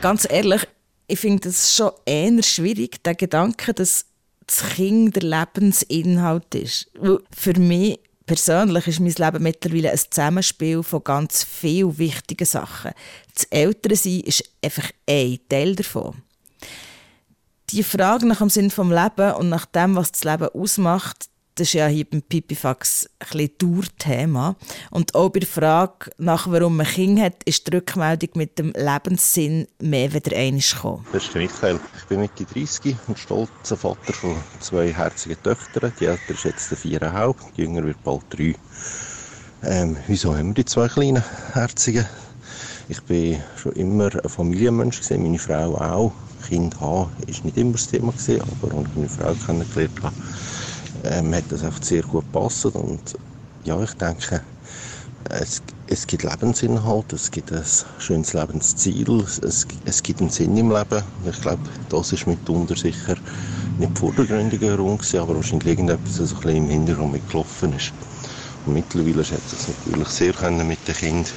Ganz 0.00 0.26
ehrlich, 0.30 0.66
ich 1.06 1.18
finde 1.18 1.48
es 1.48 1.76
schon 1.76 1.92
eher 2.04 2.42
schwierig, 2.42 3.02
der 3.02 3.14
Gedanke, 3.14 3.72
dass 3.72 4.06
das 4.46 4.68
Kind 4.70 5.16
der 5.16 5.22
Lebensinhalt 5.22 6.54
ist. 6.54 6.90
Für 7.30 7.58
mich 7.58 8.00
persönlich 8.26 8.86
ist 8.86 9.00
mein 9.00 9.14
Leben 9.16 9.42
mittlerweile 9.42 9.92
ein 9.92 9.98
Zusammenspiel 9.98 10.82
von 10.82 11.04
ganz 11.04 11.44
vielen 11.44 11.96
wichtigen 11.98 12.46
Sachen. 12.46 12.92
Das 13.34 13.44
Ältersein 13.44 14.20
ist 14.20 14.44
einfach 14.62 14.90
ein 15.08 15.38
Teil 15.48 15.76
davon 15.76 16.23
die 17.70 17.82
Frage 17.82 18.26
nach 18.26 18.38
dem 18.38 18.50
Sinn 18.50 18.70
vom 18.70 18.90
Leben 18.90 19.32
und 19.34 19.48
nach 19.48 19.66
dem, 19.66 19.96
was 19.96 20.12
das 20.12 20.24
Leben 20.24 20.48
ausmacht, 20.48 21.28
das 21.56 21.68
ist 21.68 21.74
ja 21.74 21.86
hier 21.86 22.04
beim 22.04 22.20
Pipifax 22.20 23.08
ein 23.32 23.48
Dauerthema. 23.58 24.56
Und 24.90 25.14
auch 25.14 25.28
bei 25.28 25.40
der 25.40 25.48
Frage 25.48 26.10
nach, 26.18 26.50
warum 26.50 26.76
man 26.76 26.86
Kind 26.86 27.20
hat, 27.20 27.44
ist 27.44 27.68
die 27.68 27.76
Rückmeldung 27.76 28.30
mit 28.34 28.58
dem 28.58 28.72
Lebenssinn 28.76 29.68
mehr 29.80 30.12
wieder 30.12 30.36
einmal 30.36 30.60
gekommen. 30.60 31.06
Das 31.12 31.32
Michael. 31.32 31.78
Ich 31.96 32.04
bin 32.06 32.20
Mitte 32.20 32.44
30 32.44 32.96
und 33.06 33.18
stolzer 33.18 33.76
Vater 33.76 34.12
von 34.12 34.36
zwei 34.58 34.92
herzigen 34.92 35.40
Töchtern. 35.44 35.92
Die 36.00 36.06
ältere 36.06 36.32
ist 36.32 36.44
jetzt 36.44 36.74
viereinhalb, 36.74 37.36
die 37.56 37.62
jüngere 37.62 37.84
wird 37.84 38.02
bald 38.02 38.24
drei. 38.30 38.56
Ähm, 39.62 39.96
wieso 40.08 40.36
haben 40.36 40.48
wir 40.48 40.54
die 40.54 40.64
zwei 40.64 40.88
kleinen 40.88 41.22
herzigen? 41.52 42.06
Ich 42.86 43.02
bin 43.02 43.42
schon 43.56 43.72
immer 43.72 44.10
ein 44.22 44.28
Familienmensch, 44.28 45.00
meine 45.10 45.38
Frau 45.38 45.74
auch. 45.76 46.12
Kind 46.46 46.78
haben, 46.80 47.12
ist 47.26 47.42
nicht 47.42 47.56
immer 47.56 47.72
das 47.72 47.86
Thema 47.86 48.12
gewesen, 48.12 48.42
aber 48.42 48.76
als 48.76 48.88
ich 48.90 48.96
meine 48.96 49.08
Frau 49.08 49.34
kennengelernt 49.34 50.02
habe, 50.02 50.14
ähm, 51.04 51.34
hat 51.34 51.50
das 51.50 51.64
einfach 51.64 51.82
sehr 51.82 52.02
gut 52.02 52.24
gepasst 52.30 52.66
und 52.66 53.18
ja, 53.64 53.82
ich 53.82 53.94
denke, 53.94 54.42
es, 55.30 55.62
es 55.86 56.06
gibt 56.06 56.24
Lebensinhalt, 56.24 57.14
es 57.14 57.30
gibt 57.30 57.50
ein 57.52 57.64
schönes 57.98 58.34
Lebensziel, 58.34 59.24
es, 59.42 59.66
es 59.86 60.02
gibt 60.02 60.20
einen 60.20 60.28
Sinn 60.28 60.54
im 60.58 60.70
Leben. 60.70 61.02
Ich 61.26 61.40
glaube, 61.40 61.62
das 61.88 62.12
ist 62.12 62.26
mitunter 62.26 62.76
sicher 62.76 63.14
nicht 63.78 63.98
vordergründiger 63.98 64.68
herum 64.68 64.98
gewesen, 64.98 65.20
aber 65.20 65.36
wahrscheinlich 65.36 65.68
irgendetwas, 65.68 66.16
das 66.18 66.34
ein 66.34 66.40
bisschen 66.40 66.56
im 66.56 66.68
Hintergrund 66.68 67.12
mitgelaufen 67.12 67.72
ist. 67.72 67.94
Mittlerweile 68.66 69.24
schätze 69.24 69.56
ich 69.56 69.60
es 69.60 69.68
natürlich 69.68 70.08
sehr 70.08 70.32
können 70.32 70.66
mit 70.66 70.78
den 70.88 70.94
Kindern 70.94 71.32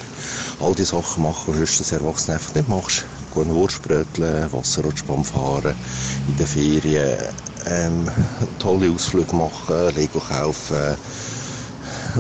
all 0.62 0.74
die 0.74 0.84
Sachen 0.84 1.24
machen, 1.24 1.54
die 1.54 1.60
höchstens 1.60 1.92
Erwachsene 1.92 2.36
einfach 2.36 2.56
nicht 2.56 2.70
machst. 2.70 3.06
Gehen 3.34 3.54
Wurstbröteln, 3.54 4.52
Wasserrutschbahn 4.52 5.24
fahren, 5.24 5.76
in 6.28 6.38
den 6.38 6.48
Ferien 6.48 7.20
ähm, 7.66 8.10
tolle 8.60 8.90
Ausflüge 8.92 9.36
machen, 9.36 9.96
Lego 9.96 10.20
kaufen, 10.20 10.98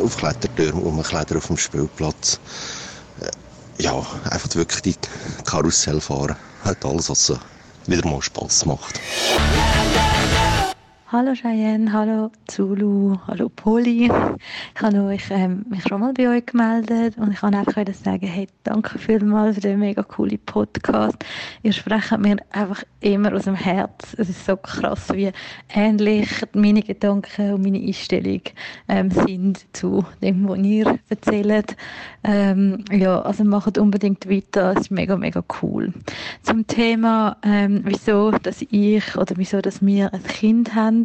auf 0.03 0.17
Klettertürmen 0.17 0.83
rumklettern 0.83 1.37
auf 1.37 1.47
dem 1.47 1.57
Spielplatz. 1.57 2.39
Äh, 3.21 3.83
ja, 3.83 4.05
einfach 4.29 4.53
wirklich 4.55 4.81
die 4.81 4.95
Karussell 5.45 6.01
fahren. 6.01 6.35
Halt 6.63 6.83
alles, 6.83 7.09
was 7.09 7.27
so 7.27 7.39
wieder 7.87 8.07
mal 8.07 8.21
Spass 8.21 8.65
macht. 8.65 8.99
Hallo 11.09 11.33
Cheyenne, 11.33 11.93
hallo 11.93 12.31
Zulu, 12.47 13.15
hallo 13.27 13.47
Poli. 13.47 14.11
Ich 14.75 14.81
habe 14.81 15.03
euch, 15.03 15.23
ähm, 15.29 15.65
mich 15.69 15.83
schon 15.83 16.01
mal 16.01 16.11
bei 16.11 16.27
euch 16.27 16.45
gemeldet 16.45 17.17
und 17.17 17.31
ich 17.31 17.39
kann 17.39 17.55
einfach 17.55 17.81
sagen, 17.93 18.27
hey, 18.27 18.45
danke 18.65 18.99
vielmals 18.99 19.55
für 19.55 19.61
den 19.61 19.79
mega 19.79 20.03
coolen 20.03 20.37
Podcast. 20.45 21.15
Ihr 21.63 21.71
sprecht 21.71 22.17
mir 22.17 22.35
einfach 22.51 22.83
immer 22.99 23.33
aus 23.33 23.45
dem 23.45 23.55
Herz. 23.55 24.15
Es 24.17 24.27
ist 24.27 24.45
so 24.45 24.57
krass, 24.57 25.07
wie 25.13 25.31
ähnlich 25.73 26.27
meine 26.51 26.81
Gedanken 26.81 27.53
und 27.53 27.61
meine 27.61 27.79
Einstellung 27.79 28.41
ähm, 28.89 29.09
sind 29.09 29.65
zu 29.71 30.03
dem, 30.21 30.45
was 30.49 30.57
ihr 30.57 30.99
erzählt. 31.07 31.77
Ähm, 32.25 32.83
ja, 32.91 33.21
also 33.21 33.45
macht 33.45 33.77
unbedingt 33.77 34.29
weiter, 34.29 34.73
es 34.73 34.81
ist 34.81 34.91
mega, 34.91 35.15
mega 35.15 35.41
cool. 35.61 35.93
Zum 36.43 36.67
Thema, 36.67 37.37
ähm, 37.43 37.79
wieso, 37.85 38.31
dass 38.31 38.61
ich 38.69 39.15
oder 39.15 39.37
wieso, 39.37 39.61
dass 39.61 39.81
wir 39.81 40.13
ein 40.13 40.23
Kind 40.23 40.75
haben, 40.75 40.96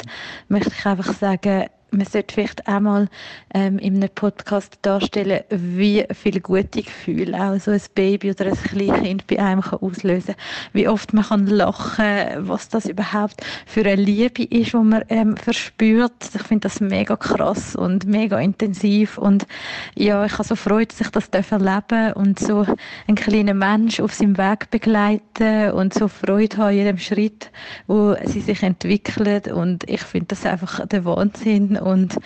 möchte 0.49 0.71
ich 0.77 0.87
einfach 0.87 1.13
sagen, 1.15 1.67
man 1.93 2.07
sollte 2.07 2.35
vielleicht 2.35 2.67
einmal 2.67 3.09
ähm, 3.55 3.79
in 3.79 3.97
einem 3.97 4.09
Podcast 4.15 4.79
darstellen, 4.83 5.43
wie 5.51 6.05
viele 6.13 6.41
gute 6.41 6.83
Gefühle 6.83 7.39
auch 7.39 7.61
so 7.61 7.71
ein 7.71 7.83
Baby 7.95 8.31
oder 8.31 8.47
ein 8.47 8.55
Kleinkind 8.55 9.27
bei 9.27 9.39
einem 9.39 9.61
kann 9.61 9.81
auslösen 9.81 10.35
Wie 10.73 10.89
oft 10.89 11.13
man 11.13 11.25
kann 11.25 11.47
lachen 11.47 12.49
was 12.49 12.69
das 12.69 12.87
überhaupt 12.87 13.43
für 13.67 13.81
eine 13.81 13.97
Liebe 13.97 14.45
ist, 14.45 14.73
die 14.73 14.77
man 14.77 15.05
ähm, 15.09 15.37
verspürt. 15.37 16.13
Ich 16.35 16.43
finde 16.43 16.69
das 16.69 16.81
mega 16.81 17.17
krass 17.17 17.77
und 17.77 18.07
mega 18.07 18.39
intensiv 18.39 19.19
und 19.19 19.47
ja, 19.95 20.25
ich 20.25 20.33
habe 20.33 20.45
so 20.45 20.57
Freude, 20.57 20.87
dass 20.87 21.01
ich 21.01 21.11
das 21.11 21.29
erleben 21.51 21.83
darf 21.89 22.17
und 22.17 22.39
so 22.39 22.67
einen 23.07 23.17
kleinen 23.17 23.59
Mensch 23.59 24.01
auf 24.01 24.15
seinem 24.15 24.39
Weg 24.39 24.71
begleiten 24.71 25.73
und 25.73 25.93
so 25.95 26.09
Freude 26.09 26.57
haben 26.57 26.71
in 26.71 26.79
jedem 26.79 26.99
Schritt, 26.99 27.51
wo 27.87 28.15
sie 28.25 28.41
sich 28.41 28.63
entwickelt 28.63 29.49
und 29.49 29.89
ich 29.89 30.03
finde 30.03 30.29
das 30.29 30.47
einfach 30.47 30.87
der 30.87 31.05
Wahnsinn 31.05 31.79
und 31.83 32.17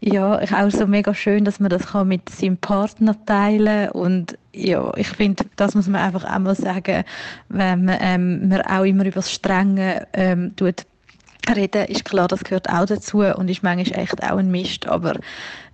ja, 0.00 0.40
ich 0.42 0.52
auch 0.52 0.70
so 0.70 0.86
mega 0.86 1.14
schön, 1.14 1.44
dass 1.44 1.60
man 1.60 1.70
das 1.70 1.86
kann 1.86 2.08
mit 2.08 2.28
seinem 2.28 2.58
Partner 2.58 3.16
teilen 3.24 3.90
und 3.90 4.36
ja, 4.52 4.92
ich 4.96 5.08
finde, 5.08 5.44
das 5.56 5.74
muss 5.74 5.88
man 5.88 6.02
einfach 6.02 6.24
auch 6.24 6.38
mal 6.38 6.54
sagen, 6.54 7.04
wenn 7.48 7.84
man, 7.84 7.98
ähm, 8.00 8.48
man 8.48 8.62
auch 8.62 8.84
immer 8.84 9.04
über 9.04 9.16
das 9.16 9.32
Strenge 9.32 10.06
ähm, 10.12 10.54
tut 10.56 10.84
reden, 11.54 11.86
ist 11.86 12.04
klar, 12.04 12.28
das 12.28 12.44
gehört 12.44 12.68
auch 12.68 12.86
dazu 12.86 13.18
und 13.20 13.50
ist 13.50 13.62
manchmal 13.62 14.00
echt 14.00 14.22
auch 14.22 14.36
ein 14.36 14.50
Mist, 14.50 14.86
aber 14.86 15.14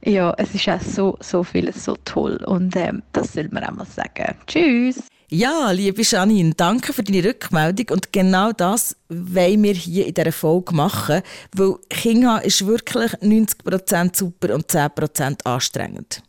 ja, 0.02 0.34
es 0.36 0.54
ist 0.54 0.68
auch 0.68 0.80
so, 0.80 1.16
so 1.20 1.42
vieles 1.42 1.84
so 1.84 1.96
toll 2.04 2.36
und 2.46 2.74
ähm, 2.76 3.02
das 3.12 3.32
soll 3.32 3.48
man 3.50 3.64
auch 3.64 3.72
mal 3.72 3.86
sagen. 3.86 4.34
Tschüss! 4.46 5.09
Ja, 5.32 5.70
liebe 5.70 6.02
Janine, 6.02 6.54
danke 6.56 6.92
für 6.92 7.04
deine 7.04 7.24
Rückmeldung. 7.24 7.86
Und 7.90 8.12
genau 8.12 8.50
das 8.50 8.96
wollen 9.08 9.62
wir 9.62 9.74
hier 9.74 10.08
in 10.08 10.14
dieser 10.14 10.32
Folge 10.32 10.74
machen, 10.74 11.22
weil 11.54 11.76
Kinga 11.88 12.38
ist 12.38 12.66
wirklich 12.66 13.12
90% 13.12 14.16
super 14.16 14.52
und 14.52 14.66
10% 14.66 15.46
anstrengend. 15.46 16.20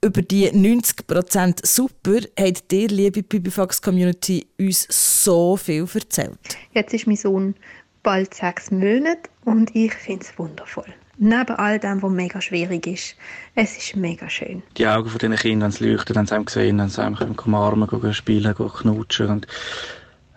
Über 0.00 0.22
die 0.22 0.48
90% 0.48 1.66
super 1.66 2.20
hat 2.38 2.70
dir, 2.70 2.86
liebe 2.86 3.24
Pipifax 3.24 3.82
Community, 3.82 4.46
uns 4.60 4.86
so 4.88 5.56
viel 5.56 5.88
erzählt. 5.92 6.38
Jetzt 6.72 6.94
ist 6.94 7.08
mein 7.08 7.16
Sohn 7.16 7.56
bald 8.04 8.32
sechs 8.32 8.70
Monate 8.70 9.28
und 9.44 9.74
ich 9.74 9.92
finde 9.92 10.24
es 10.24 10.38
wundervoll 10.38 10.94
neben 11.20 11.56
all 11.56 11.78
dem, 11.78 12.02
was 12.02 12.10
mega 12.10 12.40
schwierig 12.40 12.86
ist. 12.86 13.14
Es 13.54 13.76
ist 13.76 13.94
mega 13.94 14.28
schön. 14.28 14.62
Die 14.76 14.86
Augen 14.86 15.08
von 15.08 15.18
diesen 15.18 15.36
Kindern, 15.36 15.70
wenn 15.70 15.72
sie 15.72 15.84
leuchten, 15.84 16.16
wenn 16.16 16.26
sie 16.26 16.34
einem 16.34 16.46
sehen, 16.48 16.78
wenn 16.78 16.88
sie 16.88 17.02
einem 17.02 17.36
umarmen 17.44 17.88
können, 17.88 18.14
spielen, 18.14 18.54
knutschen. 18.54 19.28
Und 19.28 19.46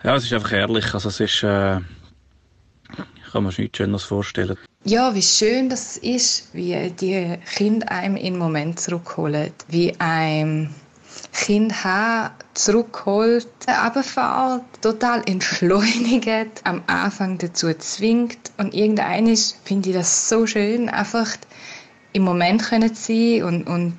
ja, 0.04 0.16
es 0.16 0.26
ist 0.26 0.34
einfach 0.34 0.52
ehrlich. 0.52 0.94
Also 0.94 1.10
es 1.10 1.20
ist, 1.22 1.42
äh, 1.44 1.78
ich 1.78 3.32
kann 3.32 3.44
mir 3.44 3.54
nichts 3.58 3.78
Schöneres 3.78 4.04
vorstellen. 4.04 4.58
Ja, 4.84 5.16
wie 5.16 5.22
schön 5.22 5.70
das 5.70 5.96
ist, 5.96 6.54
wie 6.54 6.92
die 6.92 7.38
Kinder 7.56 7.90
einem 7.90 8.18
in 8.18 8.38
Moment 8.38 8.82
zurückholen, 8.82 9.52
wie 9.70 9.98
einem 10.00 10.70
Kind 11.34 11.84
haben, 11.84 12.34
zurückholt, 12.54 13.48
runterfährt, 13.68 14.64
total 14.82 15.24
entschleunigt, 15.26 16.62
am 16.64 16.84
Anfang 16.88 17.38
dazu 17.40 17.74
zwingt. 17.74 18.52
Und 18.58 18.74
irgendeines 18.74 19.60
finde 19.64 19.90
ich 19.90 19.96
das 19.96 20.30
so 20.30 20.46
schön, 20.46 20.90
einfach 20.90 21.30
im 22.14 22.24
Moment 22.24 22.64
können 22.64 22.94
sein 22.94 23.44
und, 23.44 23.68
und 23.68 23.98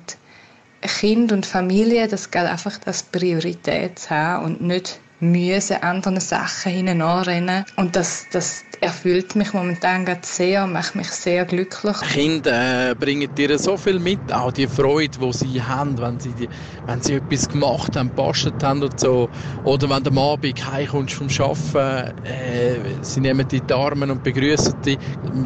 Kind 0.81 1.31
und 1.31 1.45
Familie, 1.45 2.07
das 2.07 2.31
geht 2.31 2.43
einfach 2.43 2.77
das 2.77 3.03
Priorität 3.03 3.99
zu 3.99 4.09
haben 4.11 4.45
und 4.45 4.61
nicht 4.61 4.99
müssen 5.19 5.81
anderen 5.81 6.19
Sachen 6.19 6.71
hinten 6.71 7.01
anrennen. 7.01 7.65
Und 7.75 7.95
das, 7.95 8.27
das 8.31 8.64
erfüllt 8.81 9.35
mich 9.35 9.53
momentan 9.53 10.05
gerade 10.05 10.21
sehr, 10.23 10.67
macht 10.67 10.95
mich 10.95 11.09
sehr 11.09 11.45
glücklich. 11.45 11.95
Kinder 12.11 12.91
äh, 12.91 12.95
bringen 12.95 13.33
dir 13.35 13.57
so 13.59 13.77
viel 13.77 13.99
mit, 13.99 14.31
auch 14.31 14.51
die 14.51 14.67
Freude, 14.67 15.17
die 15.19 15.33
sie 15.33 15.61
haben, 15.61 15.97
wenn 15.99 16.19
sie, 16.19 16.31
die, 16.33 16.49
wenn 16.85 17.01
sie 17.01 17.13
etwas 17.13 17.47
gemacht 17.47 17.95
haben, 17.95 18.09
gebastelt 18.09 18.61
haben 18.63 18.83
und 18.83 18.99
so. 18.99 19.29
Oder 19.63 19.89
wenn 19.89 20.03
du 20.03 20.09
am 20.09 20.17
Abend 20.17 20.71
heimkommst 20.71 21.13
vom 21.15 21.27
Arbeiten, 21.27 22.25
äh, 22.25 22.75
sie 23.01 23.19
nehmen 23.19 23.47
dich 23.47 23.61
in 23.61 23.67
die 23.67 23.73
Arme 23.73 24.11
und 24.11 24.23
begrüßen 24.23 24.81
dich. 24.81 24.97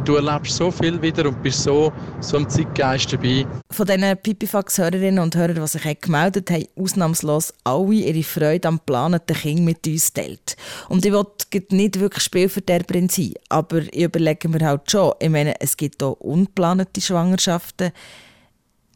Du 0.05 0.15
erlebst 0.15 0.55
so 0.55 0.71
viel 0.71 1.01
wieder 1.01 1.27
und 1.27 1.41
bist 1.41 1.63
so, 1.63 1.91
so 2.19 2.37
im 2.37 2.49
Zeitgeist 2.49 3.13
dabei. 3.13 3.45
Von 3.71 3.85
diesen 3.85 4.17
Pipifax-Hörerinnen 4.17 5.19
und 5.19 5.35
Hörern, 5.35 5.55
die 5.55 5.67
sich 5.67 5.99
gemeldet 6.01 6.49
haben, 6.51 6.65
ausnahmslos 6.75 7.53
alle 7.63 7.93
ihre 7.93 8.23
Freude 8.23 8.67
am 8.67 8.77
geplanten 8.77 9.35
Kind 9.35 9.61
mit 9.61 9.85
uns 9.87 10.13
teilt. 10.13 10.55
Und 10.87 11.05
ich 11.05 11.11
will 11.11 11.25
nicht 11.71 11.99
wirklich 11.99 12.23
Spielverderberin 12.23 13.09
sein, 13.09 13.18
aber 13.49 13.79
ich 13.79 14.03
überlege 14.03 14.49
mir 14.49 14.65
halt 14.65 14.89
schon, 14.89 15.13
ich 15.19 15.29
meine, 15.29 15.60
es 15.62 15.77
gibt 15.77 16.01
auch 16.03 16.19
ungeplante 16.19 17.01
Schwangerschaften. 17.01 17.91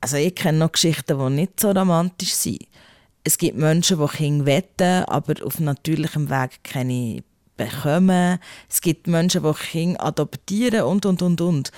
Also 0.02 0.18
ich 0.18 0.36
kenne 0.36 0.60
noch 0.60 0.72
Geschichten, 0.72 1.18
die 1.18 1.34
nicht 1.34 1.60
so 1.60 1.72
romantisch 1.72 2.34
sind. 2.34 2.68
Es 3.24 3.38
gibt 3.38 3.58
Menschen, 3.58 4.00
die 4.00 4.18
Kinder 4.18 4.46
wetten, 4.46 5.06
aber 5.06 5.46
auf 5.46 5.60
natürlichem 5.60 6.30
Weg 6.30 6.64
keine 6.64 7.24
bekommen. 7.56 8.40
Es 8.70 8.82
gibt 8.82 9.08
Menschen, 9.08 9.44
die 9.44 9.54
Kinder 9.54 10.04
adoptieren 10.04 10.82
und, 10.82 11.06
und, 11.06 11.22
und, 11.22 11.42
und. 11.42 11.72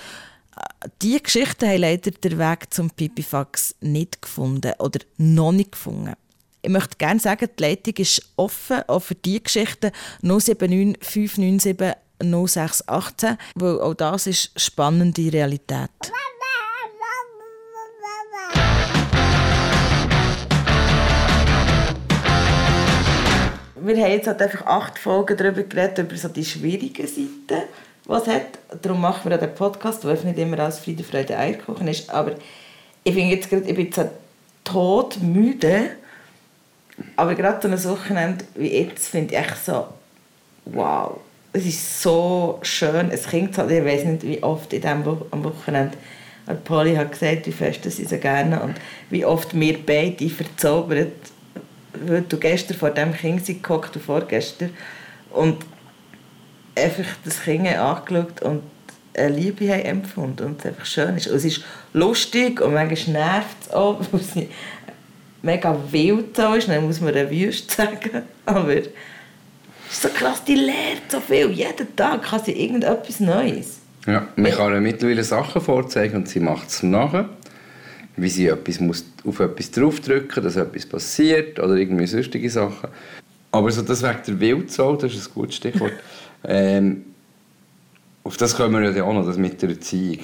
Diese 1.02 1.20
Geschichten 1.20 1.68
haben 1.68 1.80
leider 1.80 2.10
den 2.10 2.38
Weg 2.38 2.72
zum 2.72 2.90
Pipifax 2.90 3.74
nicht 3.80 4.22
gefunden 4.22 4.72
oder 4.78 5.00
noch 5.18 5.52
nicht 5.52 5.72
gefunden. 5.72 6.14
Ich 6.62 6.70
möchte 6.70 6.96
gerne 6.96 7.20
sagen, 7.20 7.48
die 7.56 7.62
Leitung 7.62 7.94
ist 7.98 8.22
offen, 8.36 8.82
auch 8.88 9.00
für 9.00 9.14
diese 9.14 9.40
Geschichten 9.40 9.92
079 10.22 10.96
597 11.00 11.96
0618, 12.22 13.38
weil 13.54 13.80
auch 13.80 13.94
das 13.94 14.26
ist 14.26 14.52
spannende 14.60 15.32
Realität. 15.32 15.90
Wir 23.76 24.02
haben 24.02 24.10
jetzt 24.10 24.26
halt 24.26 24.42
einfach 24.42 24.66
acht 24.66 24.98
Folgen 24.98 25.36
darüber 25.36 25.62
geredet, 25.62 25.98
über 25.98 26.16
so 26.16 26.28
die 26.28 26.44
schwierigen 26.44 27.06
Seiten, 27.06 27.68
die 28.04 28.12
es 28.12 28.26
hat. 28.26 28.58
Darum 28.82 29.00
machen 29.00 29.30
wir 29.30 29.36
auch 29.36 29.40
den 29.40 29.54
Podcast, 29.54 30.02
der 30.02 30.14
nicht 30.24 30.38
immer 30.38 30.58
als 30.58 30.80
Friede, 30.80 31.04
Freude, 31.04 31.38
Eierkuchen 31.38 31.86
ist. 31.86 32.10
Aber 32.10 32.32
ich 33.04 33.14
finde 33.14 33.36
jetzt 33.36 33.48
gerade, 33.48 33.64
ich 33.68 33.76
bin 33.76 33.86
jetzt 33.86 34.00
todmüde 34.64 35.90
aber 37.16 37.34
gerade 37.34 37.78
so 37.78 37.90
ein 37.90 37.96
Wochenende 37.96 38.44
wie 38.54 38.72
jetzt 38.72 39.08
finde 39.08 39.34
ich 39.34 39.40
echt 39.40 39.64
so, 39.64 39.86
wow, 40.64 41.20
es 41.56 41.64
ist 41.64 42.02
so 42.02 42.58
schön, 42.62 43.10
es 43.10 43.26
klingt 43.26 43.56
halt, 43.56 43.70
ich 43.70 43.84
weiß 43.84 44.04
nicht, 44.04 44.22
wie 44.24 44.42
oft 44.42 44.72
in 44.74 44.82
diesem 44.82 45.06
Wo 45.06 45.26
am 45.30 45.42
Wochenende 45.42 45.96
und 46.46 46.62
Polly 46.64 46.94
hat 46.94 47.12
gesagt, 47.12 47.46
wie 47.46 47.52
fest 47.52 47.90
sie 47.90 48.04
so 48.04 48.18
gerne 48.18 48.60
und 48.60 48.74
wie 49.08 49.24
oft 49.24 49.58
wir 49.58 49.78
beide 49.84 50.28
verzaubert, 50.28 51.12
weil 52.06 52.22
du 52.28 52.36
gestern 52.36 52.76
vor 52.76 52.90
dem 52.90 53.14
Kind 53.14 53.44
gekocht 53.46 53.96
und 53.96 54.02
vorgestern 54.02 54.70
und 55.30 55.64
einfach 56.76 57.06
das 57.24 57.42
Kind 57.42 57.66
angeschaut 57.66 58.42
und 58.42 58.62
eine 59.16 59.34
Liebe 59.34 59.72
haben 59.72 59.80
empfunden 59.80 60.46
und 60.46 60.60
es 60.60 60.66
einfach 60.66 60.84
schön 60.84 61.16
ist. 61.16 61.26
Und 61.26 61.36
es 61.36 61.44
ist 61.46 61.64
lustig 61.94 62.60
und 62.60 62.74
manchmal 62.74 63.14
nervt 63.14 63.56
es 63.62 63.70
auch, 63.72 63.98
weil 64.12 64.20
sie 64.20 64.48
mega 65.40 65.76
wild 65.90 66.36
so 66.36 66.52
ist, 66.52 66.68
dann 66.68 66.84
muss 66.86 67.00
man 67.00 67.14
eine 67.14 67.30
Wüste 67.30 67.74
sagen, 67.74 68.22
aber 68.44 68.74
ist 69.96 70.02
so 70.02 70.08
krass, 70.08 70.44
die 70.44 70.56
lernt 70.56 71.10
so 71.10 71.20
viel, 71.20 71.50
jeden 71.50 71.96
Tag 71.96 72.22
kann 72.22 72.42
sie 72.44 72.52
irgendetwas 72.52 73.20
Neues. 73.20 73.78
Ja, 74.06 74.28
man 74.36 74.52
kann 74.52 74.72
ihr 74.72 74.80
mittlerweile 74.80 75.24
Sachen 75.24 75.60
vorzeigen 75.60 76.16
und 76.16 76.28
sie 76.28 76.40
macht 76.40 76.68
es 76.68 76.82
nachher. 76.82 77.28
Wie 78.16 78.28
sie 78.28 78.46
etwas 78.46 78.80
muss 78.80 79.04
auf 79.26 79.40
etwas 79.40 79.70
draufdrücken 79.70 80.42
dass 80.42 80.56
etwas 80.56 80.86
passiert 80.86 81.58
oder 81.58 81.74
irgendwie 81.74 82.06
sonstige 82.06 82.48
Sachen. 82.48 82.88
Aber 83.50 83.70
so 83.70 83.82
das 83.82 84.02
wegen 84.02 84.20
der 84.26 84.40
Wildsau, 84.40 84.96
das 84.96 85.14
ist 85.14 85.28
ein 85.28 85.34
gutes 85.34 85.56
Stichwort. 85.56 85.92
ähm, 86.44 87.04
auf 88.22 88.36
das 88.36 88.56
kommen 88.56 88.82
wir 88.82 88.90
ja 88.90 89.04
auch 89.04 89.12
noch, 89.12 89.26
das 89.26 89.36
mit 89.36 89.60
der 89.60 89.70
Erziehung. 89.70 90.20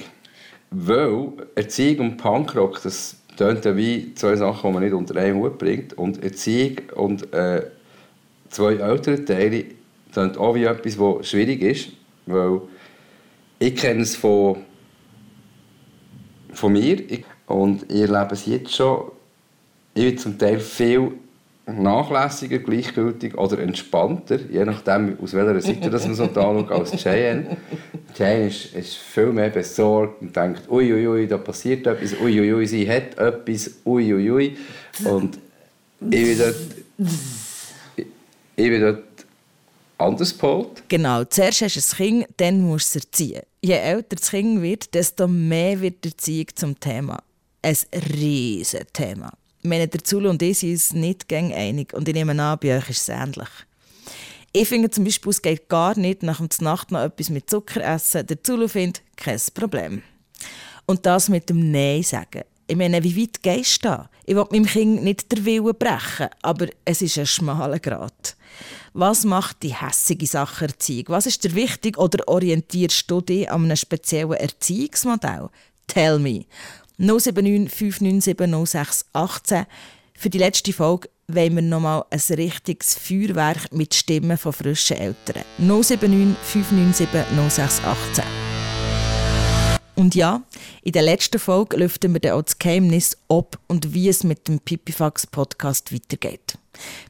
Weil 0.71 1.29
Erziehung 1.55 2.11
und 2.11 2.17
Punkrock, 2.17 2.81
das 2.83 3.17
tönt 3.37 3.65
ja 3.65 3.75
wie 3.75 4.13
zwei 4.15 4.35
Sachen, 4.35 4.69
die 4.69 4.73
man 4.73 4.83
nicht 4.83 4.93
unter 4.93 5.15
einen 5.19 5.37
Hut 5.37 5.57
bringt. 5.57 5.93
Und 5.93 6.23
Erziehung 6.23 6.77
und 6.95 7.31
äh, 7.33 7.63
zwei 8.53 8.75
ältere 8.75 9.23
Teile 9.25 9.65
tönt 10.13 10.37
auch 10.37 10.55
wie 10.55 10.65
etwas, 10.65 10.97
was 10.99 11.27
schwierig 11.29 11.61
ist. 11.61 11.89
Weil 12.25 12.61
ich 13.59 13.75
kenne 13.75 14.01
es 14.01 14.15
von, 14.15 14.57
von 16.53 16.73
mir 16.73 17.01
und 17.47 17.91
ich 17.91 18.01
erlebe 18.01 18.33
es 18.33 18.45
jetzt 18.45 18.75
schon. 18.75 19.11
Ich 19.93 20.03
bin 20.03 20.17
zum 20.17 20.37
Teil 20.37 20.59
viel 20.59 21.11
nachlässiger, 21.65 22.59
gleichgültig 22.59 23.37
oder 23.37 23.59
entspannter, 23.59 24.39
je 24.51 24.65
nachdem, 24.65 25.17
aus 25.21 25.33
welcher 25.33 25.61
Seite 25.61 25.89
das 25.89 26.05
man 26.05 26.15
so 26.15 26.23
anschaut, 26.23 26.71
als 26.71 26.91
Cheyenne. 26.91 27.57
Cheyenne 28.15 28.47
ist, 28.47 28.75
ist 28.75 28.97
viel 28.97 29.27
mehr 29.27 29.49
besorgt 29.49 30.21
und 30.21 30.35
denkt, 30.35 30.69
uiuiui, 30.69 31.07
ui, 31.07 31.27
da 31.27 31.37
passiert 31.37 31.87
etwas, 31.87 32.19
uiuiui, 32.19 32.53
ui, 32.53 32.67
sie 32.67 32.89
hat 32.89 33.17
etwas, 33.17 33.75
uiuiui. 33.85 34.31
Ui. 34.31 34.57
Und 35.05 35.39
ich 36.09 36.37
dort, 36.37 36.55
ich, 38.55 38.65
ich 38.65 38.71
bin 38.71 38.81
dort 38.81 39.03
anders 39.97 40.33
gepolt. 40.33 40.83
Genau, 40.87 41.23
zuerst 41.25 41.61
hast 41.61 41.75
du 41.75 41.79
ein 41.79 41.97
Kind, 41.97 42.27
dann 42.37 42.61
musst 42.61 42.93
du 42.93 42.99
es 42.99 43.05
erziehen. 43.05 43.41
Je 43.61 43.73
älter 43.73 44.15
das 44.15 44.29
Kind 44.29 44.61
wird, 44.61 44.93
desto 44.93 45.27
mehr 45.27 45.79
wird 45.81 46.03
die 46.03 46.09
Erziehung 46.09 46.47
zum 46.55 46.79
Thema. 46.79 47.21
Ein 47.61 47.77
riesiges 48.13 48.85
Thema. 48.91 49.31
Meine, 49.63 49.87
der 49.87 50.03
Zulu 50.03 50.29
und 50.29 50.41
ich 50.41 50.59
sind 50.59 50.71
uns 50.71 50.93
nicht 50.93 51.31
einig 51.31 51.93
und 51.93 52.07
ich 52.07 52.13
nehme 52.13 52.41
an, 52.41 52.57
bei 52.61 52.77
euch 52.77 52.89
ist 52.89 53.01
es 53.01 53.09
ähnlich. 53.09 53.47
Ich 54.51 54.67
finde 54.67 54.89
zum 54.89 55.05
Beispiel, 55.05 55.29
es 55.31 55.41
geht 55.41 55.69
gar 55.69 55.97
nicht 55.97 56.21
nach 56.21 56.37
dem 56.37 56.49
Nacht 56.59 56.91
noch 56.91 57.01
etwas 57.01 57.29
mit 57.29 57.49
Zucker 57.49 57.81
essen. 57.81 58.27
Der 58.27 58.43
Zulu 58.43 58.67
findet, 58.67 59.01
kein 59.15 59.39
Problem. 59.53 60.03
Und 60.85 61.05
das 61.05 61.29
mit 61.29 61.49
dem 61.49 61.71
Nein 61.71 62.03
sagen. 62.03 62.43
Ich 62.67 62.75
meine, 62.75 63.03
wie 63.03 63.19
weit 63.19 63.41
gehst 63.41 63.83
du 63.83 63.89
da? 63.89 64.09
Ich 64.25 64.35
will 64.35 64.45
meinem 64.51 64.65
Kind 64.65 65.03
nicht 65.03 65.31
der 65.31 65.43
Willen 65.43 65.73
brechen, 65.77 66.27
aber 66.41 66.67
es 66.85 67.01
ist 67.01 67.17
ein 67.17 67.25
schmaler 67.25 67.79
Grad. 67.79 68.35
Was 68.93 69.25
macht 69.25 69.63
die 69.63 69.73
hässige 69.73 70.27
Sache 70.27 70.65
Erziehung? 70.65 71.05
Was 71.09 71.25
ist 71.25 71.43
dir 71.43 71.55
wichtig 71.55 71.97
oder 71.97 72.27
orientierst 72.27 73.09
du 73.09 73.21
dich 73.21 73.49
an 73.49 73.65
einem 73.65 73.75
speziellen 73.75 74.33
Erziehungsmodell? 74.33 75.49
Tell 75.87 76.19
me. 76.19 76.45
079 76.97 77.69
597 77.69 78.67
06 78.67 79.05
18. 79.13 79.65
Für 80.15 80.29
die 80.29 80.37
letzte 80.37 80.73
Folge 80.73 81.09
wollen 81.27 81.55
wir 81.55 81.61
nochmal 81.61 82.05
ein 82.09 82.19
richtiges 82.35 82.95
Feuerwerk 82.95 83.71
mit 83.71 83.93
Stimmen 83.93 84.37
von 84.37 84.53
frischen 84.53 84.97
Eltern. 84.97 85.43
079 85.57 86.37
597 86.43 87.49
06 87.49 87.81
18. 87.83 88.23
Und 89.95 90.15
ja, 90.15 90.41
in 90.81 90.91
der 90.91 91.03
letzten 91.03 91.39
Folge 91.39 91.77
lüften 91.77 92.13
wir 92.13 92.19
dann 92.19 92.33
auch 92.33 92.41
das 92.41 92.57
Geheimnis, 92.57 93.17
ob 93.27 93.59
und 93.67 93.93
wie 93.93 94.09
es 94.09 94.23
mit 94.23 94.47
dem 94.47 94.59
Pipifax 94.59 95.27
Podcast 95.27 95.93
weitergeht. 95.93 96.57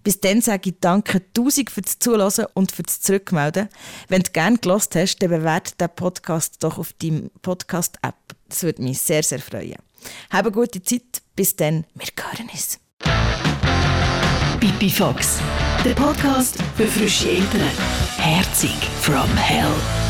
Bis 0.04 0.20
dann 0.20 0.42
sage 0.42 0.72
ich 0.72 0.76
danke 0.80 1.22
tausend 1.34 1.70
fürs 1.70 2.00
Zuhören 2.00 2.48
und 2.54 2.72
fürs 2.72 3.02
Zurückmelden. 3.02 3.70
Wenn 4.08 4.24
du 4.24 4.32
gerne 4.32 4.58
gelost 4.58 4.96
hast, 4.96 5.18
dann 5.20 5.30
bewerte 5.30 5.76
den 5.76 5.90
Podcast 5.90 6.64
doch 6.64 6.78
auf 6.78 6.94
deinem 6.94 7.30
Podcast-App. 7.42 8.16
Das 8.50 8.64
würde 8.64 8.82
mich 8.82 9.00
sehr, 9.00 9.24
sehr 9.24 9.40
freuen. 9.40 9.78
Habe 10.30 10.50
eine 10.50 10.52
gute 10.52 10.82
Zeit. 10.82 11.22
Bis 11.36 11.56
dann. 11.56 11.86
Wir 11.96 12.08
hören 12.16 12.50
uns. 12.52 12.80
Pipifax, 14.60 15.40
der 15.84 15.94
Podcast 15.94 16.58
für 16.78 16.88
frische 16.88 17.30
Eltern. 17.30 17.70
Herzig 18.18 18.76
from 19.02 19.28
Hell. 19.36 20.03